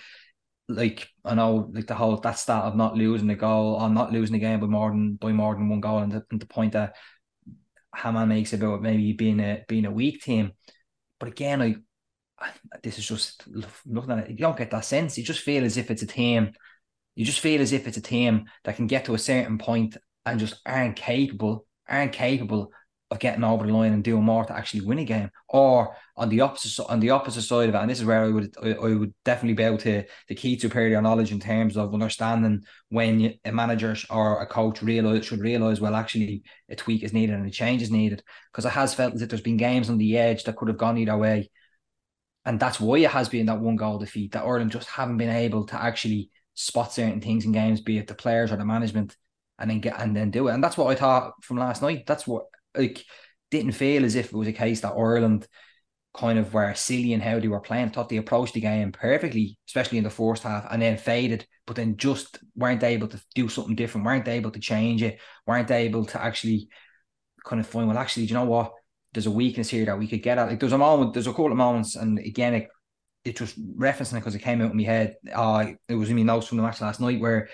[0.68, 4.12] like I know, like the whole that stat of not losing the goal or not
[4.12, 6.46] losing the game by more than by more than one goal, and the, and the
[6.46, 6.94] point that
[7.96, 10.52] Hamann makes about maybe being a being a weak team.
[11.18, 11.76] But again, I,
[12.38, 12.50] I
[12.82, 13.44] this is just
[13.84, 14.30] looking at it.
[14.30, 15.18] You don't get that sense.
[15.18, 16.52] You just feel as if it's a team.
[17.16, 19.96] You just feel as if it's a team that can get to a certain point
[20.24, 22.70] and just aren't capable, aren't capable
[23.10, 25.30] of getting over the line and doing more to actually win a game.
[25.48, 28.28] Or on the opposite on the opposite side of it, and this is where I
[28.28, 31.92] would I, would definitely be able to the key to superior knowledge in terms of
[31.92, 37.12] understanding when a manager or a coach realize should realize well actually a tweak is
[37.12, 39.98] needed and a change is needed because it has felt that there's been games on
[39.98, 41.50] the edge that could have gone either way,
[42.44, 45.30] and that's why it has been that one goal defeat that Ireland just haven't been
[45.30, 49.16] able to actually spot certain things in games, be it the players or the management,
[49.58, 50.54] and then get and then do it.
[50.54, 52.04] And that's what I thought from last night.
[52.06, 52.46] That's what
[52.76, 53.04] like
[53.50, 55.46] didn't feel as if it was a case that Ireland
[56.12, 57.90] kind of were silly in how they were playing.
[57.90, 61.76] thought they approached the game perfectly, especially in the first half, and then faded, but
[61.76, 66.04] then just weren't able to do something different, weren't able to change it, weren't able
[66.04, 66.68] to actually
[67.44, 68.72] kind of find, well, actually, do you know what?
[69.12, 70.48] There's a weakness here that we could get at.
[70.48, 72.68] Like there's a moment, there's a couple of moments, and again, it,
[73.24, 75.16] it just referencing it because it came out in my head.
[75.32, 77.48] Uh, it was in my notes from the match last night where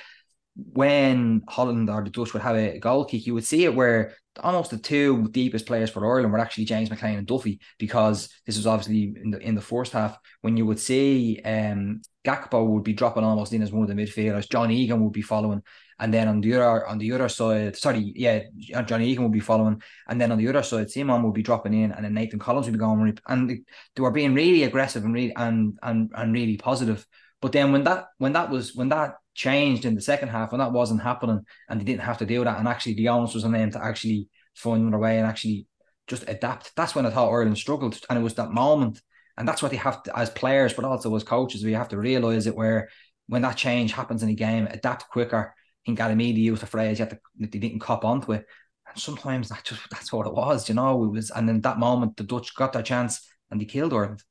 [0.55, 4.15] when Holland or the Dutch would have a goal kick, you would see it where
[4.41, 8.57] almost the two deepest players for Ireland were actually James McClean and Duffy because this
[8.57, 12.83] was obviously in the in the first half when you would see um Gakpo would
[12.83, 15.63] be dropping almost in as one of the midfielders, John Egan would be following,
[16.01, 18.41] and then on the other on the other side, sorry, yeah,
[18.85, 21.73] Johnny Egan would be following, and then on the other side, Simon would be dropping
[21.75, 25.15] in, and then Nathan Collins would be going, and they were being really aggressive and
[25.15, 27.07] really and and and really positive.
[27.41, 30.61] But then when that when that was when that changed in the second half and
[30.61, 32.59] that wasn't happening and they didn't have to do that.
[32.59, 35.67] And actually, the onus was on them to actually find another way and actually
[36.07, 36.73] just adapt.
[36.77, 37.99] That's when I thought Ireland struggled.
[38.09, 39.01] And it was that moment.
[39.37, 41.99] And that's what they have to, as players, but also as coaches, we have to
[41.99, 42.89] realize it where
[43.27, 45.55] when that change happens in a game, adapt quicker.
[45.55, 48.47] I think Galamidi used the phrase, you to, they didn't cop onto it.
[48.89, 51.05] And sometimes that just, that's what it was, you know.
[51.05, 54.23] It was, and in that moment, the Dutch got their chance and they killed Ireland.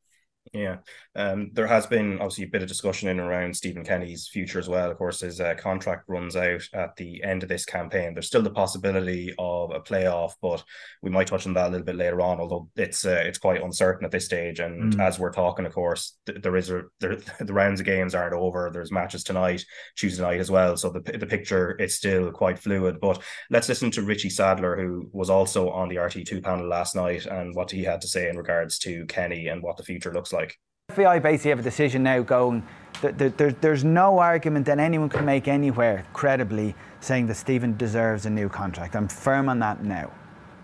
[0.53, 0.77] Yeah,
[1.15, 4.67] um, there has been obviously a bit of discussion in around Stephen Kenny's future as
[4.67, 4.91] well.
[4.91, 8.13] Of course, his uh, contract runs out at the end of this campaign.
[8.13, 10.61] There's still the possibility of a playoff, but
[11.01, 12.41] we might touch on that a little bit later on.
[12.41, 14.59] Although it's uh, it's quite uncertain at this stage.
[14.59, 15.01] And mm.
[15.01, 18.33] as we're talking, of course, th- there is a there, the rounds of games aren't
[18.33, 18.69] over.
[18.73, 19.63] There's matches tonight,
[19.95, 20.75] Tuesday night as well.
[20.75, 22.99] So the the picture is still quite fluid.
[22.99, 26.93] But let's listen to Richie Sadlier, who was also on the RTÉ two panel last
[26.93, 30.13] night, and what he had to say in regards to Kenny and what the future
[30.13, 30.57] looks like.
[30.95, 32.63] FAI basically have a decision now going
[33.01, 38.25] that there, there's no argument that anyone can make anywhere credibly saying that Stephen deserves
[38.25, 38.95] a new contract.
[38.95, 40.09] I'm firm on that now.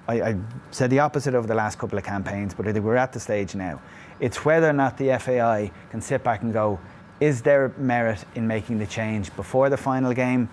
[0.07, 0.37] I, I
[0.71, 3.19] said the opposite over the last couple of campaigns, but I think we're at the
[3.19, 3.81] stage now.
[4.19, 6.79] It's whether or not the FAI can sit back and go,
[7.19, 10.49] is there merit in making the change before the final game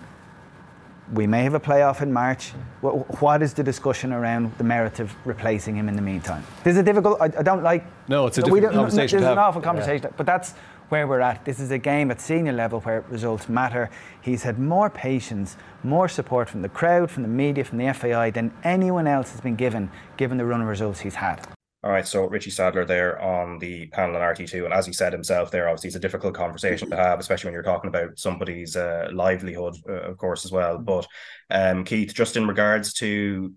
[1.13, 2.51] we may have a playoff in March.
[2.81, 6.43] What is the discussion around the merit of replacing him in the meantime?
[6.63, 7.19] This is a difficult.
[7.21, 7.85] I, I don't like.
[8.07, 9.19] No, it's a difficult conversation.
[9.19, 10.17] It's an awful conversation, yeah.
[10.17, 10.53] but that's
[10.89, 11.45] where we're at.
[11.45, 13.89] This is a game at senior level where results matter.
[14.21, 18.31] He's had more patience, more support from the crowd, from the media, from the FAI
[18.31, 21.47] than anyone else has been given, given the run of results he's had.
[21.81, 25.13] All right, so Richie Sadlier there on the panel on RTÉ2, and as he said
[25.13, 28.75] himself, there obviously it's a difficult conversation to have, especially when you're talking about somebody's
[28.75, 30.77] uh, livelihood, uh, of course, as well.
[30.77, 31.07] But
[31.49, 33.53] um, Keith, just in regards to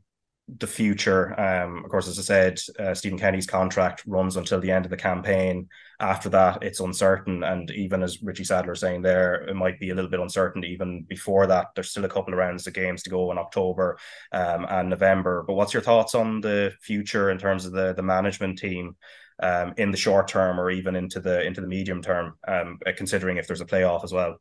[0.58, 1.38] the future.
[1.38, 4.90] Um, of course, as I said, uh, Stephen Kenny's contract runs until the end of
[4.90, 5.68] the campaign.
[6.02, 9.94] After that, it's uncertain, and even as Richie Sadlier saying there, it might be a
[9.94, 11.68] little bit uncertain even before that.
[11.74, 13.96] There's still a couple of rounds of games to go in October
[14.32, 15.44] um, and November.
[15.46, 18.96] But what's your thoughts on the future in terms of the the management team?
[19.42, 23.38] Um, in the short term or even into the into the medium term, um, considering
[23.38, 24.38] if there's a playoff as well.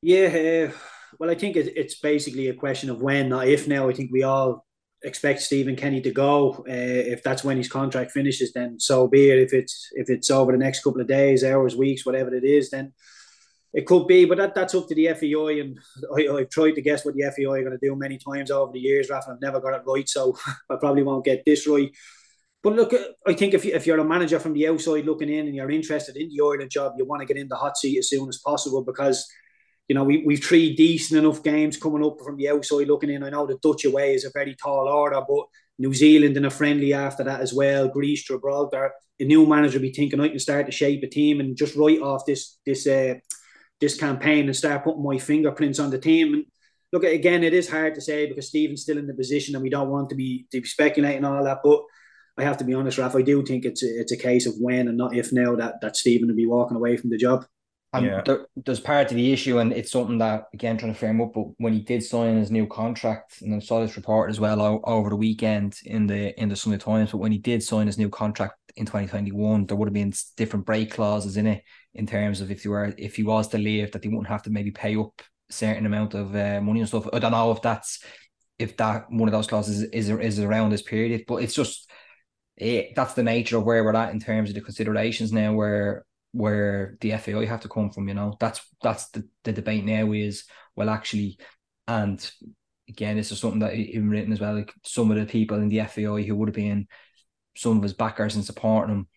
[0.00, 0.76] Yeah, uh,
[1.18, 3.68] well, I think it, it's basically a question of when, not if.
[3.68, 4.64] Now, I think we all
[5.04, 6.64] expect Stephen Kenny to go.
[6.68, 9.38] Uh, if that's when his contract finishes, then so be it.
[9.38, 12.70] If it's if it's over the next couple of days, hours, weeks, whatever it is,
[12.70, 12.92] then
[13.72, 14.24] it could be.
[14.24, 15.78] But that, that's up to the FAI, And
[16.16, 18.72] I, have tried to guess what the FAI are going to do many times over
[18.72, 19.32] the years, Rafa.
[19.32, 20.36] I've never got it right, so
[20.70, 21.90] I probably won't get this right.
[22.62, 22.94] But look,
[23.26, 25.70] I think if, you, if you're a manager from the outside looking in and you're
[25.70, 28.28] interested in the Ireland job, you want to get in the hot seat as soon
[28.28, 29.26] as possible because–
[29.88, 33.22] you know, we, we've three decent enough games coming up from the outside looking in.
[33.22, 35.46] I know the Dutch away is a very tall order, but
[35.78, 38.92] New Zealand in a friendly after that as well, Greece, Gibraltar.
[39.20, 41.76] A new manager will be thinking I can start to shape a team and just
[41.76, 43.14] write off this this uh,
[43.80, 46.34] this campaign and start putting my fingerprints on the team.
[46.34, 46.44] And
[46.92, 49.70] look, again, it is hard to say because Stephen's still in the position and we
[49.70, 51.58] don't want to be to be speculating all that.
[51.64, 51.82] But
[52.38, 54.54] I have to be honest, Raf, I do think it's a, it's a case of
[54.58, 57.44] when and not if now that that Stephen will be walking away from the job.
[57.94, 58.22] And yeah.
[58.24, 61.32] there, there's part of the issue, and it's something that again trying to frame up.
[61.34, 64.80] But when he did sign his new contract, and I saw this report as well
[64.84, 67.10] over the weekend in the in the Sunday Times.
[67.10, 70.64] But when he did sign his new contract in 2021, there would have been different
[70.64, 71.62] break clauses in it
[71.92, 74.42] in terms of if you were if he was to leave, that he wouldn't have
[74.44, 75.20] to maybe pay up
[75.50, 77.06] a certain amount of uh, money and stuff.
[77.12, 78.02] I don't know if that's
[78.58, 81.24] if that one of those clauses is is, is around this period.
[81.28, 81.90] But it's just
[82.56, 86.06] it, that's the nature of where we're at in terms of the considerations now, where
[86.32, 88.08] where the FAI have to come from.
[88.08, 90.44] You know, that's that's the, the debate now is
[90.76, 91.38] well actually,
[91.86, 92.30] and
[92.88, 94.54] again, this is something that even written as well.
[94.54, 96.88] Like some of the people in the FAI who would have been
[97.56, 99.08] some of his backers and supporting him,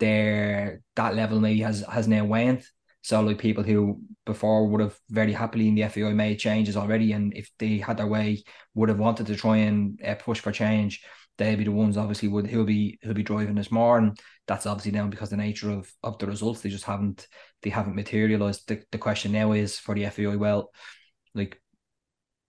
[0.00, 2.64] their that level maybe has has now waned.
[3.02, 7.12] So like people who before would have very happily in the FAI made changes already,
[7.12, 8.42] and if they had their way,
[8.74, 11.04] would have wanted to try and uh, push for change.
[11.36, 14.66] They'll be the ones obviously would who'll be who'll be driving this more, and that's
[14.66, 17.26] obviously now because the nature of of the results they just haven't
[17.62, 18.68] they haven't materialized.
[18.68, 20.70] The, the question now is for the FAI, well,
[21.34, 21.60] like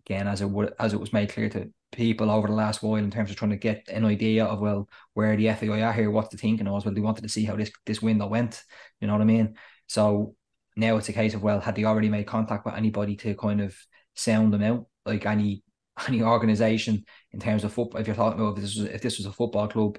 [0.06, 2.96] again as it would as it was made clear to people over the last while
[2.96, 6.12] in terms of trying to get an idea of well where the FAI are here,
[6.12, 8.64] what's the thinking was well they wanted to see how this this window went.
[9.00, 9.56] You know what I mean?
[9.88, 10.36] So
[10.76, 13.62] now it's a case of well, had they already made contact with anybody to kind
[13.62, 13.76] of
[14.14, 15.64] sound them out, like any
[16.08, 18.02] any organization in terms of football.
[18.02, 19.98] If you're talking about if this was if this was a football club,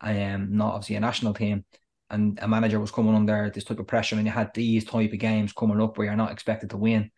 [0.00, 1.64] i um, not obviously a national team,
[2.10, 5.12] and a manager was coming under this type of pressure, and you had these type
[5.12, 7.10] of games coming up where you're not expected to win,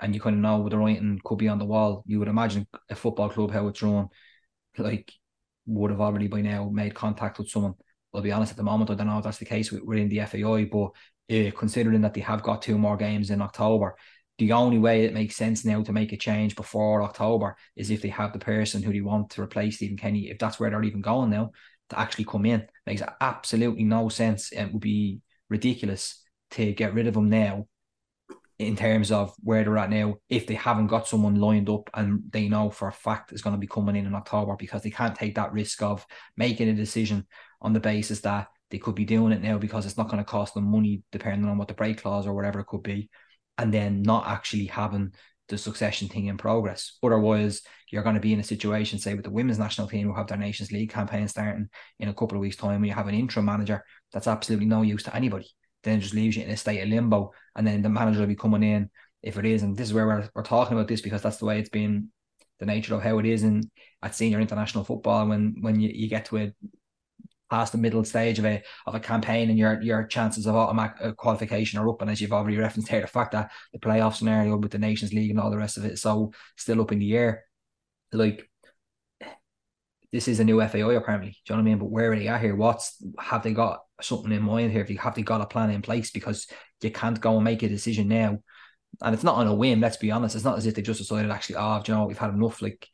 [0.00, 2.02] and you kind of know the writing could be on the wall.
[2.06, 4.08] You would imagine a football club how it's run,
[4.78, 5.12] like
[5.66, 7.74] would have already by now made contact with someone.
[8.14, 10.20] I'll be honest, at the moment, I don't know if that's the case within the
[10.20, 10.90] FAI, but
[11.34, 13.96] uh, considering that they have got two more games in October,
[14.42, 18.02] the only way it makes sense now to make a change before October is if
[18.02, 20.82] they have the person who they want to replace Stephen Kenny, if that's where they're
[20.82, 21.52] even going now,
[21.90, 22.60] to actually come in.
[22.60, 24.52] It Makes absolutely no sense.
[24.52, 26.22] It would be ridiculous
[26.52, 27.66] to get rid of him now
[28.58, 32.22] in terms of where they're at now if they haven't got someone lined up and
[32.30, 34.90] they know for a fact is going to be coming in in October because they
[34.90, 37.26] can't take that risk of making a decision
[37.60, 40.24] on the basis that they could be doing it now because it's not going to
[40.24, 43.10] cost them money depending on what the break clause or whatever it could be
[43.58, 45.12] and then not actually having
[45.48, 46.98] the succession thing in progress.
[47.02, 50.14] Otherwise, you're going to be in a situation, say, with the women's national team who
[50.14, 53.08] have their Nations League campaign starting in a couple of weeks' time, where you have
[53.08, 55.48] an interim manager that's absolutely no use to anybody.
[55.82, 58.36] Then just leaves you in a state of limbo, and then the manager will be
[58.36, 58.90] coming in
[59.22, 59.62] if it is.
[59.62, 62.08] And this is where we're, we're talking about this because that's the way it's been,
[62.58, 63.70] the nature of how it is in
[64.02, 65.26] at senior international football.
[65.26, 66.52] When when you, you get to a
[67.52, 70.96] past the middle stage of a of a campaign and your your chances of automatic
[71.02, 72.00] uh, qualification are up.
[72.00, 75.12] And as you've already referenced here the fact that the playoff scenario with the Nations
[75.12, 77.44] League and all the rest of it so still up in the air
[78.12, 78.48] like
[80.12, 81.30] this is a new FAI apparently.
[81.30, 81.78] Do you know what I mean?
[81.78, 82.56] But where are they at here?
[82.56, 84.82] What's have they got something in mind here?
[84.82, 86.10] If you have they got a plan in place?
[86.10, 86.46] Because
[86.82, 88.38] you can't go and make a decision now.
[89.02, 90.36] And it's not on a whim let's be honest.
[90.36, 92.88] It's not as if they just decided actually oh you know we've had enough like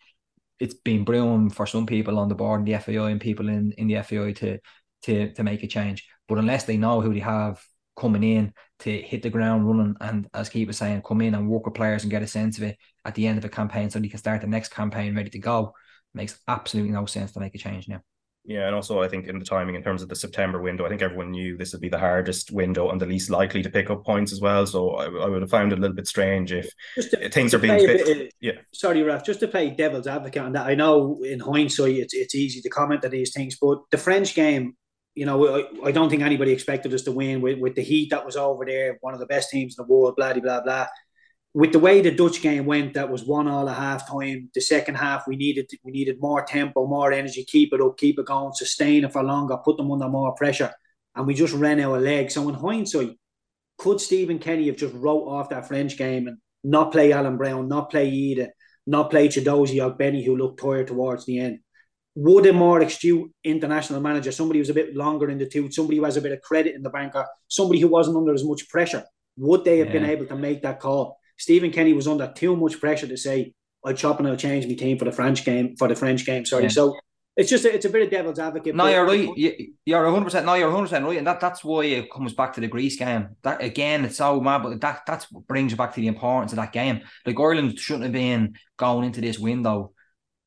[0.61, 3.73] it's been brewing for some people on the board in the FAI and people in,
[3.73, 4.59] in the FAI to
[5.03, 6.09] to to make a change.
[6.29, 7.63] But unless they know who they have
[7.97, 11.49] coming in to hit the ground running and as Keith was saying, come in and
[11.49, 13.91] work with players and get a sense of it at the end of a campaign
[13.91, 15.75] so they can start the next campaign ready to go,
[16.15, 18.01] makes absolutely no sense to make a change now.
[18.49, 20.89] Yeah, and also I think in the timing in terms of the September window, I
[20.89, 23.91] think everyone knew this would be the hardest window and the least likely to pick
[23.91, 24.67] up points as well.
[24.67, 27.59] So I, I would have found it a little bit strange if to, things are
[27.59, 28.09] being fit.
[28.09, 28.53] Of, yeah.
[28.73, 30.67] Sorry, Raf, just to play devil's advocate on that.
[30.67, 34.35] I know in hindsight it's it's easy to comment on these things, but the French
[34.35, 34.79] game,
[35.15, 38.09] you know, I, I don't think anybody expected us to win with, with the heat
[38.13, 40.87] that was over there, one of the best teams in the world, blah blah blah
[41.59, 44.49] with the way the Dutch game went, that was one all at half time.
[44.55, 48.17] The second half, we needed we needed more tempo, more energy, keep it up, keep
[48.17, 50.73] it going, sustain it for longer, put them under more pressure,
[51.17, 52.35] and we just ran out of legs.
[52.35, 53.17] So in hindsight,
[53.77, 57.67] could Stephen Kenny have just wrote off that French game and not play Alan Browne,
[57.67, 58.51] not play Idah,
[58.87, 61.59] not play Chiedozie Ogbene, who looked tired towards the end?
[62.15, 65.97] Would a more astute international manager, somebody who's a bit longer in the tooth, somebody
[65.97, 68.69] who has a bit of credit in the banker, somebody who wasn't under as much
[68.69, 69.03] pressure,
[69.37, 69.95] would they have yeah.
[69.95, 71.18] been able to make that call?
[71.39, 74.67] Stephen Kenny was under too much pressure to say, oh, I'll chop and I'll change
[74.67, 76.65] my team for the French game, for the French game, sorry.
[76.65, 76.71] Yeah.
[76.71, 76.97] So
[77.37, 78.75] it's just a, it's a bit of devil's advocate.
[78.75, 79.31] No, you're right.
[79.85, 82.53] You're 100 percent no, you're 100 percent right, and that that's why it comes back
[82.55, 83.37] to the Greece game.
[83.45, 86.53] That again, it's so mad, but that that's what brings you back to the importance
[86.53, 87.03] of that game.
[87.25, 89.93] Like Ireland shouldn't have been going into this window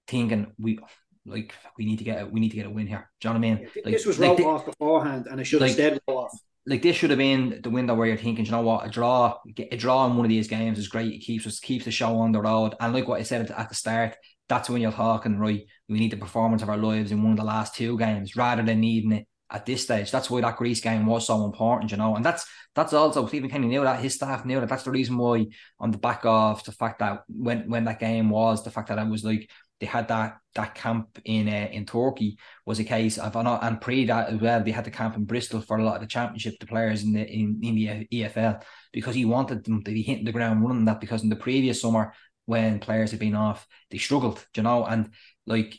[0.06, 0.80] thinking we
[1.26, 3.10] like we need to get a, we need to get a win here.
[3.22, 3.70] Do you know what I mean?
[3.86, 6.96] Like, this was like, off beforehand, and it should have like, stayed off like this
[6.96, 10.06] should have been the window where you're thinking, you know what, a draw, a draw
[10.06, 11.14] in one of these games is great.
[11.14, 12.76] It keeps us keeps the show on the road.
[12.80, 14.16] And like what I said at the start,
[14.48, 15.64] that's when you're talking, right?
[15.90, 18.64] We need the performance of our lives in one of the last two games rather
[18.64, 20.12] than needing it at this stage.
[20.12, 22.16] That's why that Greece game was so important, you know.
[22.16, 24.70] And that's that's also Stephen Kenny knew that his staff knew that.
[24.70, 25.48] That's the reason why,
[25.80, 29.00] on the back of the fact that when when that game was, the fact that
[29.00, 29.50] I was like
[29.82, 34.06] they had that that camp in uh, in Turkey was a case of and pre
[34.06, 36.54] that as well they had the camp in Bristol for a lot of the championship
[36.60, 38.64] the players in the in, in the EFL
[38.94, 41.82] because he wanted them to be hitting the ground running that because in the previous
[41.82, 42.14] summer
[42.46, 45.12] when players have been off, they struggled, you know, and
[45.46, 45.78] like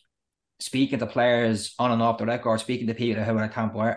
[0.61, 3.75] speaking to players on and off the record, speaking to people who were at camp
[3.77, 3.95] uh,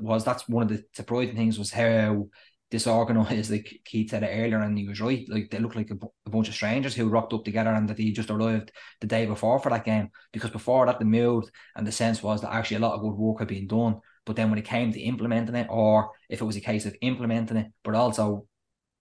[0.00, 2.28] was that's one of the surprising things was how
[2.70, 5.28] disorganized, like Keith said earlier, and he was right.
[5.28, 7.98] Like they looked like a, a, bunch of strangers who rocked up together and that
[7.98, 10.10] he just arrived the day before for that game.
[10.32, 11.44] Because before that, the mood
[11.76, 14.00] and the sense was that actually a lot of good work had been done.
[14.24, 16.94] But then when it came to implementing it, or if it was a case of
[17.00, 18.46] implementing it, but also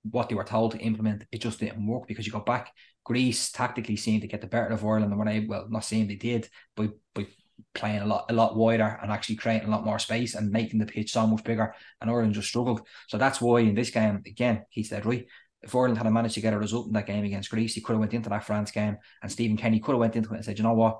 [0.03, 2.71] what they were told to implement, it just didn't work because you got back.
[3.03, 6.07] Greece tactically seemed to get the better of Ireland, and when I well, not saying
[6.07, 7.27] they did, but by
[7.73, 10.79] playing a lot a lot wider and actually creating a lot more space and making
[10.79, 11.73] the pitch so much bigger.
[12.01, 12.81] And Ireland just struggled.
[13.07, 15.25] So that's why in this game, again, he said, right,
[15.61, 17.93] if Ireland had managed to get a result in that game against Greece, he could
[17.93, 20.45] have went into that France game and Stephen Kenny could have went into it and
[20.45, 20.99] said, you know what,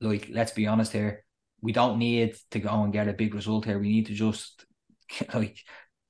[0.00, 1.24] like, let's be honest here.
[1.60, 3.78] We don't need to go and get a big result here.
[3.78, 4.66] We need to just
[5.34, 5.58] like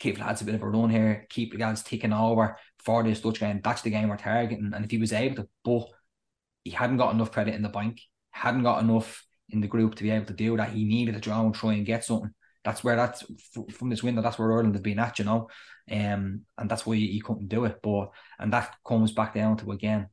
[0.00, 3.20] give lads a bit of a run here, keep the guys ticking over for this
[3.20, 3.60] Dutch game.
[3.62, 4.72] That's the game we're targeting.
[4.74, 5.86] And if he was able to, but
[6.64, 8.00] he hadn't got enough credit in the bank,
[8.30, 10.70] hadn't got enough in the group to be able to do that.
[10.70, 12.32] He needed to draw and try and get something.
[12.64, 13.24] That's where that's
[13.72, 14.22] from this window.
[14.22, 15.48] That's where Ireland have been at, you know,
[15.90, 17.80] um, and that's why he couldn't do it.
[17.82, 20.08] But and that comes back down to again,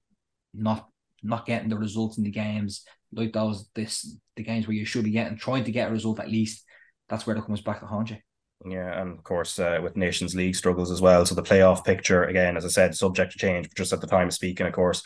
[0.53, 0.87] not
[1.23, 5.03] not getting the results in the games like those this the games where you should
[5.03, 6.65] be getting trying to get a result at least.
[7.09, 8.17] That's where it comes back to haunt you.
[8.65, 11.25] Yeah, and of course uh, with Nations League struggles as well.
[11.25, 13.67] So the playoff picture again, as I said, subject to change.
[13.69, 15.03] But just at the time of speaking, of course,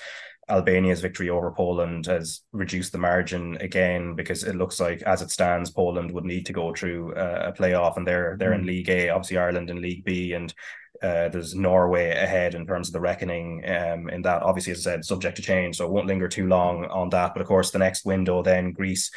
[0.50, 5.32] Albania's victory over Poland has reduced the margin again because it looks like, as it
[5.32, 8.60] stands, Poland would need to go through uh, a playoff, and they're they're mm.
[8.60, 10.54] in League A, obviously Ireland in League B, and
[11.02, 13.64] uh, there's Norway ahead in terms of the reckoning.
[13.68, 16.48] Um, in that, obviously, as I said, subject to change, so it won't linger too
[16.48, 17.34] long on that.
[17.34, 19.12] But of course, the next window then Greece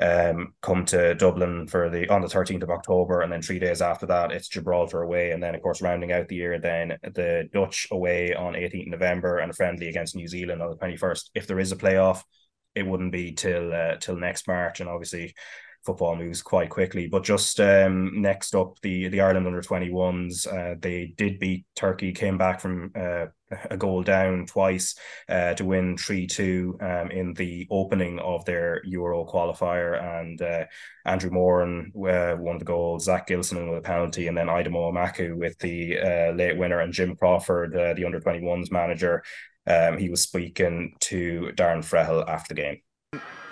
[0.00, 3.82] um, come to Dublin for the on the 13th of October, and then three days
[3.82, 7.48] after that, it's Gibraltar away, and then of course rounding out the year, then the
[7.52, 11.30] Dutch away on 18th November and a friendly against New Zealand on the 21st.
[11.34, 12.22] If there is a playoff,
[12.74, 15.34] it wouldn't be till uh, till next March, and obviously
[15.84, 17.06] football moves quite quickly.
[17.08, 22.12] But just um, next up, the the Ireland under 21s, uh, they did beat Turkey,
[22.12, 23.26] came back from uh,
[23.70, 24.94] a goal down twice
[25.28, 30.02] uh, to win 3 2 um, in the opening of their Euro qualifier.
[30.20, 30.64] And uh,
[31.04, 35.36] Andrew Moran uh, won the goal, Zak Gilsenan with a penalty, and then Aidomo Emakhu
[35.36, 39.22] with the uh, late winner, and Jim Crawford, the under 21s manager.
[39.66, 42.80] Um, he was speaking to Darren Frehill after the game.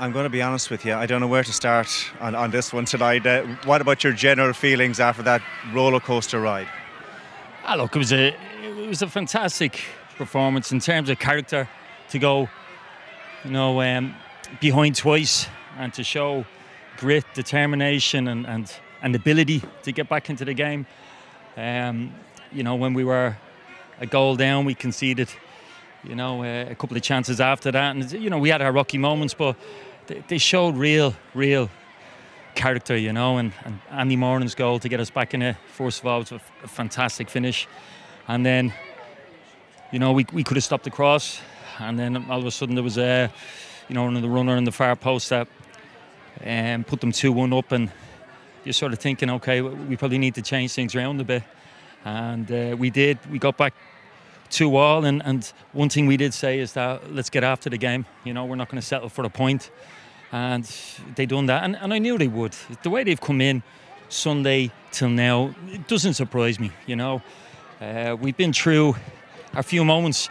[0.00, 0.94] I'm going to be honest with you.
[0.94, 3.26] I don't know where to start on, on this one tonight.
[3.26, 5.42] Uh, what about your general feelings after that
[5.74, 6.68] roller coaster ride?
[7.66, 8.34] Ah, look, it was a
[8.64, 9.78] it was a fantastic
[10.16, 11.68] performance in terms of character
[12.08, 12.48] to go,
[13.44, 14.14] you know, um,
[14.58, 15.46] behind twice
[15.76, 16.46] and to show
[16.96, 20.86] grit, determination, and and and ability to get back into the game.
[21.58, 22.14] Um,
[22.50, 23.36] you know, when we were
[24.00, 25.28] a goal down, we conceded.
[26.02, 28.72] You know, uh, a couple of chances after that, and you know, we had our
[28.72, 29.54] rocky moments, but
[30.28, 31.70] they, showed real, real
[32.54, 36.00] character, you know, and, and Andy Moran's goal to get us back in it, first
[36.00, 37.68] of all, was a, a fantastic finish.
[38.28, 38.72] And then,
[39.92, 41.40] you know, we, we could have stopped the cross.
[41.78, 43.32] And then all of a sudden there was a,
[43.88, 45.48] you know, another runner in the far post that
[46.44, 47.72] um, put them 2 1 up.
[47.72, 47.90] And
[48.64, 51.42] you're sort of thinking, okay, we probably need to change things around a bit.
[52.04, 53.18] And uh, we did.
[53.30, 53.74] We got back
[54.48, 55.04] two all.
[55.04, 58.04] And, and one thing we did say is that let's get after the game.
[58.24, 59.70] You know, we're not going to settle for a point
[60.32, 60.64] and
[61.16, 62.54] they done that, and, and I knew they would.
[62.82, 63.62] The way they've come in
[64.08, 66.70] Sunday till now, it doesn't surprise me.
[66.86, 67.22] You know,
[67.80, 68.96] uh, we've been through
[69.54, 70.28] a few moments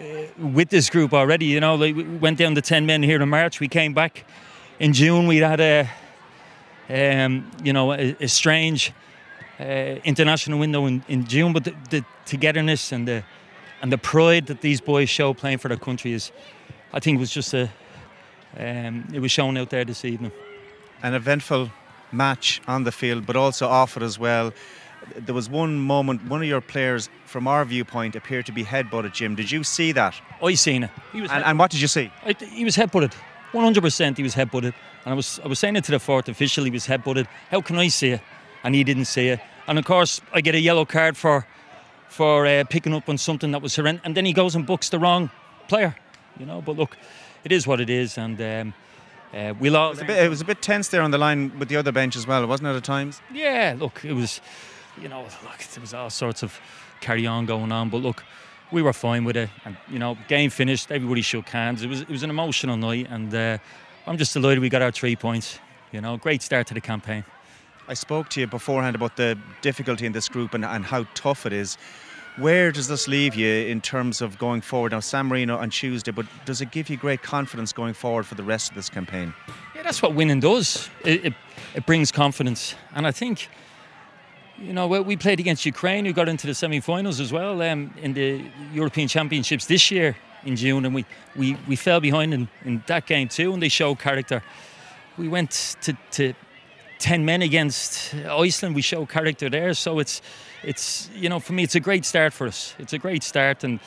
[0.00, 0.04] uh,
[0.38, 1.46] with this group already.
[1.46, 3.60] You know, like we went down to ten men here in March.
[3.60, 4.24] We came back
[4.78, 5.26] in June.
[5.26, 5.88] We had a,
[6.88, 8.92] um, you know, a, a strange
[9.60, 9.64] uh,
[10.04, 13.22] international window in, in June, but the, the togetherness and the
[13.82, 16.32] and the pride that these boys show playing for their country is,
[16.94, 17.70] I think, was just a
[18.58, 20.32] um, it was shown out there this evening.
[21.02, 21.70] An eventful
[22.12, 24.52] match on the field, but also off it as well.
[25.16, 29.12] There was one moment, one of your players, from our viewpoint, appeared to be headbutted.
[29.12, 30.14] Jim, did you see that?
[30.42, 30.90] I seen it.
[31.12, 32.10] and, and, what did you see?
[32.24, 33.12] I, he was headbutted.
[33.52, 34.74] 100% he was headbutted.
[35.04, 37.28] And I was, I was saying it to the fourth official, he was headbutted.
[37.50, 38.20] How can I see it?
[38.64, 39.40] And he didn't see it.
[39.68, 41.46] And of course, I get a yellow card for
[42.08, 44.02] for uh, picking up on something that was horrendous.
[44.04, 45.30] And then he goes and books the wrong
[45.68, 45.94] player,
[46.38, 46.62] you know.
[46.62, 46.96] But look,
[47.46, 48.74] it is what it is, and um,
[49.32, 49.92] uh, we'll all.
[49.92, 51.92] It was, bit, it was, a bit, tense there on the line with the other
[51.92, 53.22] bench as well, wasn't it at times?
[53.32, 54.40] Yeah, look, it was,
[55.00, 56.58] you know, look, there was all sorts of
[57.00, 58.24] carry on going on, but look,
[58.72, 61.84] we were fine with it, and you know, game finished, everybody shook hands.
[61.84, 63.58] It was it was an emotional night, and uh,
[64.08, 65.60] I'm just delighted we got our three points.
[65.92, 67.24] You know, great start to the campaign.
[67.86, 71.46] I spoke to you beforehand about the difficulty in this group and, and how tough
[71.46, 71.78] it is.
[72.36, 74.92] Where does this leave you in terms of going forward?
[74.92, 78.34] Now, San Marino on Tuesday, but does it give you great confidence going forward for
[78.34, 79.32] the rest of this campaign?
[79.74, 80.90] Yeah, that's what winning does.
[81.02, 81.34] It, it,
[81.74, 82.74] it brings confidence.
[82.94, 83.48] And I think,
[84.58, 87.94] you know, we played against Ukraine, who got into the semi finals as well um,
[88.02, 90.14] in the European Championships this year
[90.44, 91.06] in June, and we,
[91.36, 94.42] we, we fell behind in, in that game too, and they showed character.
[95.16, 96.34] We went to, to
[96.98, 99.72] 10 men against Iceland, we showed character there.
[99.72, 100.20] So it's,
[100.66, 102.74] it's you know, for me, it's a great start for us.
[102.78, 103.64] It's a great start.
[103.64, 103.80] And,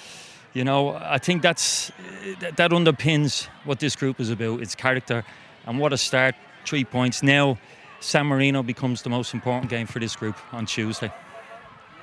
[0.54, 1.92] you know, I think that's
[2.40, 4.62] that underpins what this group is about.
[4.62, 5.24] It's character.
[5.68, 6.36] And what a start.
[6.66, 7.22] Three points.
[7.22, 7.58] Now,
[8.00, 11.12] San Marino becomes the most important game for this group on Tuesday.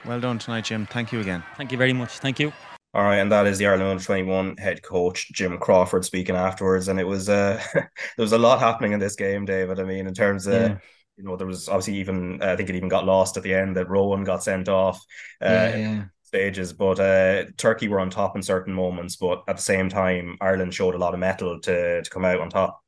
[0.05, 0.87] Well done tonight, Jim.
[0.87, 1.43] Thank you again.
[1.57, 2.18] Thank you very much.
[2.18, 2.53] Thank you.
[2.95, 7.01] All right, and that is the Ireland 21 head coach Jim Crawford speaking afterwards, and
[7.01, 9.81] it was uh, there was a lot happening in this game, David.
[9.81, 10.79] I mean, in terms of yeah
[11.17, 13.77] you know, there was obviously even I think it even got lost at the end
[13.77, 15.01] that Rowan got sent off.
[15.41, 16.05] Uh, yeah, yeah.
[16.23, 20.37] Stages, but uh, Turkey were on top in certain moments, but at the same time,
[20.41, 22.81] Ireland showed a lot of mettle to to come out on top.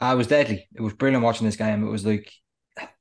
[0.00, 0.68] I was deadly.
[0.74, 1.84] It was brilliant watching this game.
[1.84, 2.32] It was like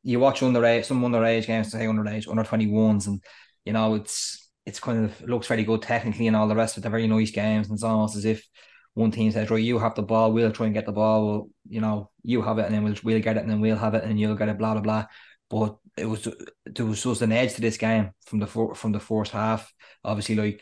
[0.03, 3.23] you watch underage some underage games, say underage, under twenty ones, and
[3.63, 6.83] you know it's it's kind of looks very good technically and all the rest of
[6.83, 8.45] the very nice games, and it's almost as if
[8.93, 11.25] one team says, right, you have the ball, we'll try and get the ball.
[11.25, 13.77] Well, you know, you have it, and then we'll we'll get it, and then we'll
[13.77, 15.05] have it, and you'll get it, blah blah blah.
[15.49, 16.27] But it was
[16.65, 19.71] there was just an edge to this game from the from the first half.
[20.03, 20.61] Obviously, like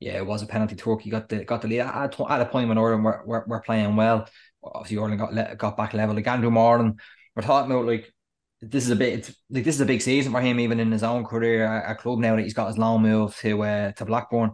[0.00, 0.76] yeah, it was a penalty.
[0.76, 3.60] Turkey got the got the lead at, at a point when Ireland were, were, were
[3.60, 4.28] playing well.
[4.62, 6.14] Obviously, Ireland got got back level.
[6.14, 6.96] Like Andrew Moran,
[7.34, 8.12] we're talking about like
[8.60, 10.92] this is a bit it's, like this is a big season for him, even in
[10.92, 14.04] his own career at club now that he's got his long move to uh, to
[14.04, 14.52] Blackburn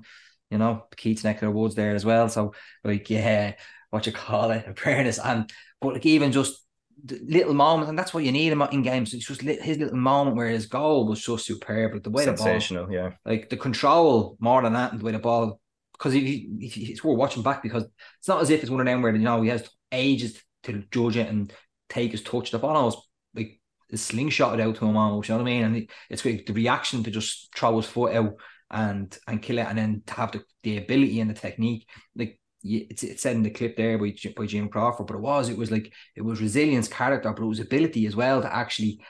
[0.50, 2.28] you know, Keats neck of the woods there as well.
[2.28, 3.54] So like, yeah,
[3.90, 6.64] what you call it, awareness and but like even just
[7.06, 9.12] little moments, and that's what you need in games.
[9.14, 12.86] It's just his little moment where his goal was so superb, like the way sensational,
[12.86, 15.60] the ball, yeah, like the control more than that, and the way the ball.
[15.92, 17.84] Because it's worth watching back because
[18.18, 20.82] it's not as if it's one of them where you know he has ages to
[20.90, 21.52] judge it and
[21.88, 22.50] take his touch.
[22.50, 22.98] The ball almost
[23.34, 23.60] like
[23.94, 25.28] slingshot it out to him almost.
[25.28, 25.64] You know what I mean?
[25.64, 28.34] And it's like the reaction to just throw his foot out
[28.74, 31.88] and and kill it, and then to have the, the ability and the technique.
[32.14, 35.48] Like it's, it's said in the clip there by by Jim Crawford, but it was
[35.48, 39.00] it was like it was resilience, character, but it was ability as well to actually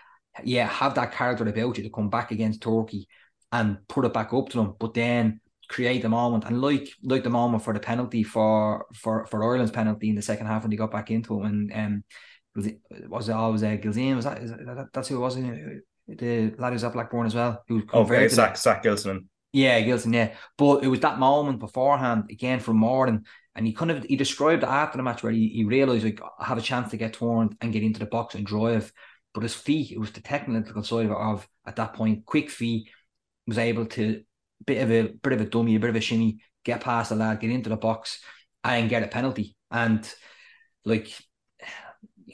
[0.42, 3.08] yeah have that character about you to come back against Turkey
[3.52, 7.24] and put it back up to them, but then create the moment and like like
[7.24, 10.70] the moment for the penalty for for for Ireland's penalty in the second half when
[10.70, 12.04] they got back into it and um
[12.54, 15.36] was it was it always uh, Gilsenan was that, is that that's who it was
[15.36, 19.24] the lad who's at Blackburn as well who okay Zach Zak Gilsenan
[19.55, 20.34] yeah, Gilsenan, yeah.
[20.59, 23.24] But it was that moment beforehand again from Moran,
[23.55, 26.44] and he kind of he described after the match where he, he realized like I
[26.44, 28.92] have a chance to get turned and get into the box and drive.
[29.32, 32.88] But his feet, it was the technical side of of at that point, quick feet,
[33.46, 34.22] was able to
[34.66, 37.16] bit of a bit of a dummy, a bit of a shimmy, get past the
[37.16, 38.20] lad, get into the box,
[38.64, 39.57] and get a penalty.
[39.70, 40.09] And
[40.84, 41.16] like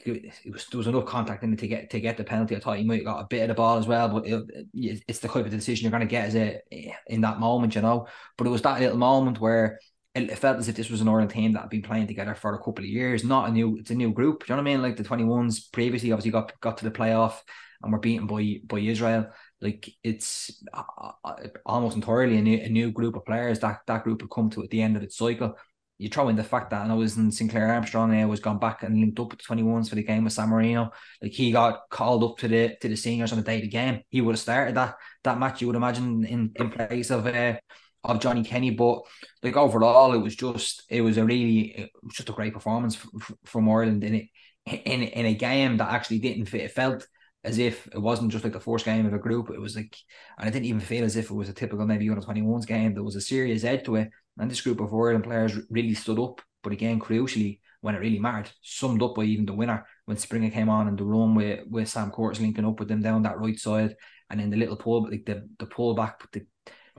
[0.07, 2.57] it was there was enough contact in it to get to get the penalty.
[2.57, 5.03] I thought he might have got a bit of the ball as well, but it,
[5.07, 6.61] it's the type of decision you're going to get as a
[7.07, 8.07] in that moment, you know.
[8.36, 9.78] But it was that little moment where
[10.14, 12.55] it felt as if this was an Ireland team that had been playing together for
[12.55, 13.24] a couple of years.
[13.24, 14.44] Not a new, it's a new group.
[14.44, 14.82] Do you know what I mean?
[14.82, 17.34] Like the twenty ones previously, obviously got got to the playoff
[17.82, 19.30] and were beaten by by Israel.
[19.61, 20.82] Like it's uh,
[21.22, 21.34] uh,
[21.66, 24.62] almost entirely a new, a new group of players that that group had come to
[24.62, 25.55] at the end of its cycle
[26.01, 28.82] you throw in the fact that I was in Sinclair Armstrong there was gone back
[28.82, 30.90] and linked up with the 21s for the game with San Marino.
[31.20, 33.68] Like he got called up to the to the seniors on the day of the
[33.68, 34.01] game.
[34.09, 34.94] He would have started that
[35.24, 37.59] that match, you would imagine, in, in place of uh,
[38.03, 38.70] of Johnny Kenny.
[38.70, 39.03] But
[39.42, 42.96] like overall, it was just it was a really it was just a great performance
[43.44, 44.26] from Ireland in it
[44.64, 46.62] in in a game that actually didn't fit.
[46.62, 47.07] It felt
[47.44, 49.51] as if it wasn't just like the first game of a group.
[49.51, 49.96] It was like,
[50.38, 52.94] and I didn't even feel as if it was a typical maybe under 21s game.
[52.94, 54.11] There was a serious edge to it.
[54.41, 56.41] And this group of Ireland players really stood up.
[56.62, 60.51] But again, crucially, when it really mattered, summed up by even the winner when Springer
[60.51, 63.38] came on and the run with, with Sam Curtis linking up with them down that
[63.38, 63.97] right side.
[64.28, 66.47] And then the little pull, like the, the pull back, the,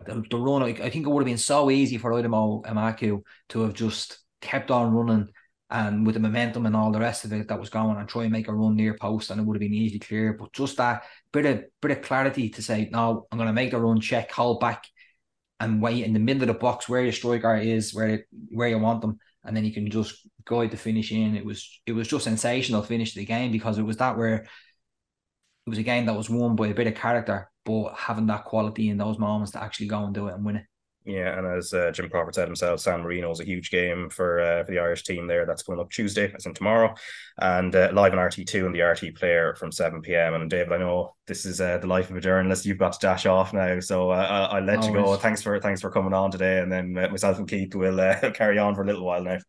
[0.05, 0.63] the, the run.
[0.63, 4.71] I think it would have been so easy for Aidomo Emakhu to have just kept
[4.71, 5.29] on running
[5.69, 8.23] and with the momentum and all the rest of it that was going and try
[8.23, 10.33] and make a run near post and it would have been easily clear.
[10.33, 13.79] But just that bit of bit of clarity to say, no, I'm gonna make the
[13.79, 14.85] run, check, hold back
[15.61, 18.79] and wait in the middle of the box where your striker is, where where you
[18.79, 21.37] want them, and then you can just guide the finish in.
[21.37, 24.47] It was it was just sensational finish to the game because it was that where
[25.67, 28.45] it was a game that was won by a bit of character, but having that
[28.45, 30.65] quality in those moments to actually go and do it and win it.
[31.03, 34.39] Yeah, and as uh, Jim Crawford said himself, San Marino is a huge game for
[34.39, 35.47] uh, for the Irish team there.
[35.47, 36.93] That's coming up Tuesday, as in tomorrow,
[37.39, 40.35] and uh, live on RTÉ2 and the RTÉ Player from 7 p.m.
[40.35, 42.67] And David, I know this is uh, the life of a journalist.
[42.67, 45.15] You've got to dash off now, so uh, I'll let you go.
[45.15, 47.97] Thanks for thanks for coming on today, and then uh, myself and Keith will
[48.35, 49.39] carry on for a little while now.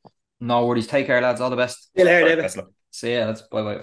[0.40, 0.86] No worries.
[0.86, 1.42] Take care, lads.
[1.42, 1.90] All the best.
[1.94, 2.50] See you later, David.
[2.90, 3.26] See ya.
[3.26, 3.82] That's bye bye.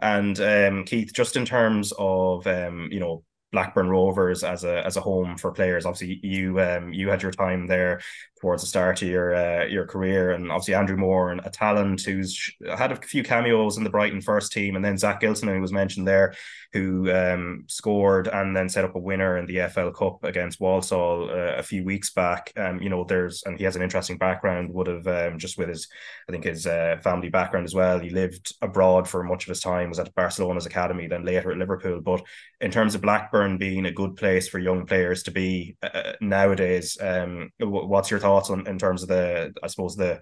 [0.00, 3.22] And um, Keith, just in terms of um, you know
[3.54, 5.86] Blackburn Rovers as a as a home for players.
[5.86, 8.00] Obviously, you um you had your time there
[8.44, 12.02] towards the start of your uh, your career, and obviously Andrew Moore and a talent
[12.02, 15.62] who's had a few cameos in the Brighton first team, and then Zak Gilsenan, who
[15.62, 16.34] was mentioned there,
[16.74, 21.30] who um, scored and then set up a winner in the EFL Cup against Walsall
[21.30, 22.52] uh, a few weeks back.
[22.56, 24.74] Um, you know, there's and he has an interesting background.
[24.74, 25.88] Would have um, just with his,
[26.28, 27.98] I think his uh, family background as well.
[27.98, 29.88] He lived abroad for much of his time.
[29.88, 32.02] Was at Barcelona's academy, then later at Liverpool.
[32.02, 32.22] But
[32.60, 36.98] in terms of Blackburn being a good place for young players to be uh, nowadays,
[37.00, 38.33] um, what's your thoughts?
[38.34, 40.20] Thoughts on in terms of the I suppose the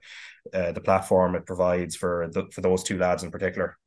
[0.52, 3.78] uh, the platform it provides for the, for those two lads in particular?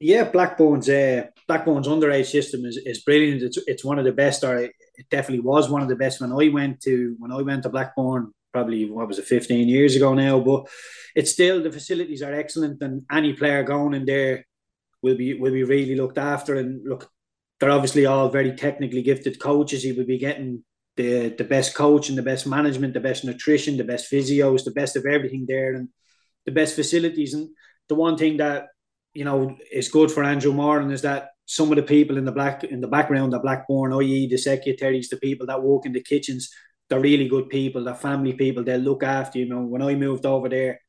[0.00, 3.42] Yeah, Blackburn's uh, Blackburn's underage system is, is brilliant.
[3.42, 4.72] It's it's one of the best, or it
[5.10, 8.32] definitely was one of the best when I went to when I went to Blackburn.
[8.52, 10.40] Probably what was it, fifteen years ago now?
[10.40, 10.68] But
[11.14, 14.44] it's still the facilities are excellent, and any player going in there
[15.02, 16.56] will be will be really looked after.
[16.56, 17.08] And look,
[17.58, 19.82] they're obviously all very technically gifted coaches.
[19.82, 20.64] He would be getting
[20.96, 24.70] the the best coach and the best management, the best nutrition, the best physios, the
[24.70, 25.88] best of everything there, and
[26.46, 27.34] the best facilities.
[27.34, 27.48] And
[27.88, 28.66] the one thing that
[29.12, 32.32] you know is good for Andrew Moran is that some of the people in the
[32.32, 34.28] black in the background at Blackburn, i.e.
[34.28, 36.50] the secretaries, the people that work in the kitchens,
[36.88, 39.44] they're really good people, they're family people, they look after you.
[39.44, 40.80] you know, when I moved over there,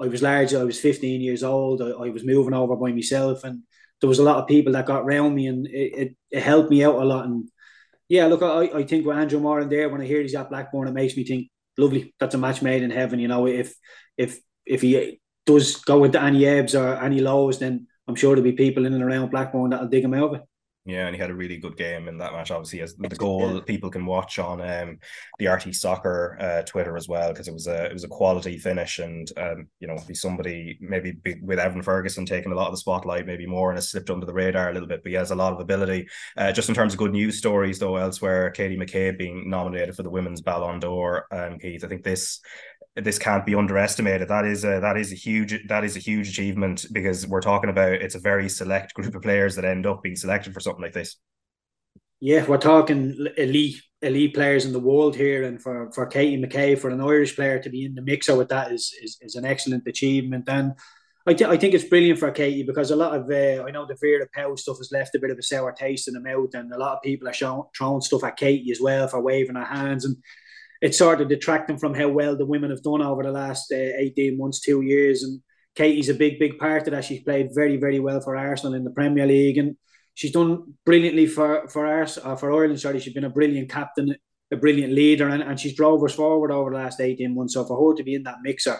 [0.00, 3.44] I was large, I was 15 years old, I, I, was moving over by myself
[3.44, 3.62] and
[4.00, 6.70] there was a lot of people that got around me and it, it, it helped
[6.70, 7.50] me out a lot and
[8.10, 10.88] yeah, look, I, I think with Andrew Moran there, when I hear he's at Blackburn,
[10.88, 11.48] it makes me think,
[11.78, 13.20] lovely, that's a match made in heaven.
[13.20, 13.72] You know, if
[14.18, 18.50] if if he does go into any ebbs or any lows, then I'm sure there'll
[18.50, 20.44] be people in and around Blackburn that'll dig him out.
[20.86, 22.50] Yeah, and he had a really good game in that match.
[22.50, 24.98] Obviously, as the goal people can watch on um,
[25.38, 28.56] the RTÉ Soccer uh, Twitter as well because it was a it was a quality
[28.56, 32.68] finish, and um, you know, be somebody maybe be, with Evan Ferguson taking a lot
[32.68, 35.02] of the spotlight, maybe more, and has slipped under the radar a little bit.
[35.02, 36.08] But he has a lot of ability.
[36.34, 40.02] Uh, just in terms of good news stories, though, elsewhere, Katie McCabe being nominated for
[40.02, 41.26] the Women's Ballon d'Or.
[41.30, 42.40] Um, Keith, I think this
[43.04, 44.28] this can't be underestimated.
[44.28, 47.70] That is a that is a huge that is a huge achievement because we're talking
[47.70, 50.82] about it's a very select group of players that end up being selected for something
[50.82, 51.16] like this.
[52.20, 56.78] Yeah, we're talking elite elite players in the world here, and for for Katie McCabe
[56.78, 59.44] for an Irish player to be in the mixer with that is is, is an
[59.44, 60.44] excellent achievement.
[60.48, 60.74] And
[61.26, 63.86] I, th- I think it's brilliant for Katie because a lot of uh, I know
[63.86, 66.20] the fear Vera Pauw stuff has left a bit of a sour taste in the
[66.20, 69.20] mouth, and a lot of people are showing, throwing stuff at Katie as well for
[69.20, 70.16] waving her hands and
[70.80, 73.76] it's sort of detracting from how well the women have done over the last uh,
[73.76, 75.22] 18 months, two years.
[75.22, 75.40] And
[75.74, 77.04] Katie's a big, big part of that.
[77.04, 79.58] She's played very, very well for Arsenal in the Premier League.
[79.58, 79.76] And
[80.14, 82.80] she's done brilliantly for, for, Ars, uh, for Ireland.
[82.80, 84.14] Sorry, she's been a brilliant captain,
[84.50, 87.54] a brilliant leader, and, and she's drove us forward over the last 18 months.
[87.54, 88.78] So for her to be in that mixer,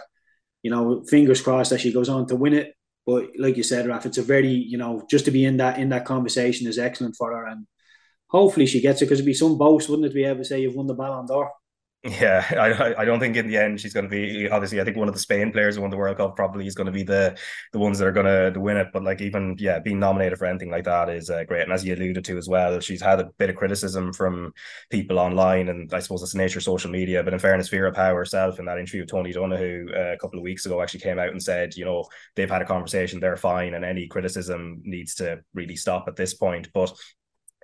[0.63, 2.73] you know, fingers crossed that she goes on to win it.
[3.05, 5.79] But like you said, Raf, it's a very, you know, just to be in that
[5.79, 7.45] in that conversation is excellent for her.
[7.45, 7.65] And
[8.27, 10.45] hopefully she gets it because it'd be some boast, wouldn't it, to be able to
[10.45, 11.51] say you've won the Ballon d'Or?
[12.03, 14.81] Yeah, I I don't think in the end she's going to be obviously.
[14.81, 16.87] I think one of the Spain players who won the World Cup probably is going
[16.87, 17.37] to be the
[17.73, 18.87] the ones that are going to, to win it.
[18.91, 21.61] But like even yeah, being nominated for anything like that is uh, great.
[21.61, 24.51] And as you alluded to as well, she's had a bit of criticism from
[24.89, 27.21] people online, and I suppose it's nature of social media.
[27.21, 30.39] But in fairness, Vera Pauw herself in that interview with Tony Donoghue uh, a couple
[30.39, 33.37] of weeks ago actually came out and said, you know, they've had a conversation, they're
[33.37, 36.67] fine, and any criticism needs to really stop at this point.
[36.73, 36.91] But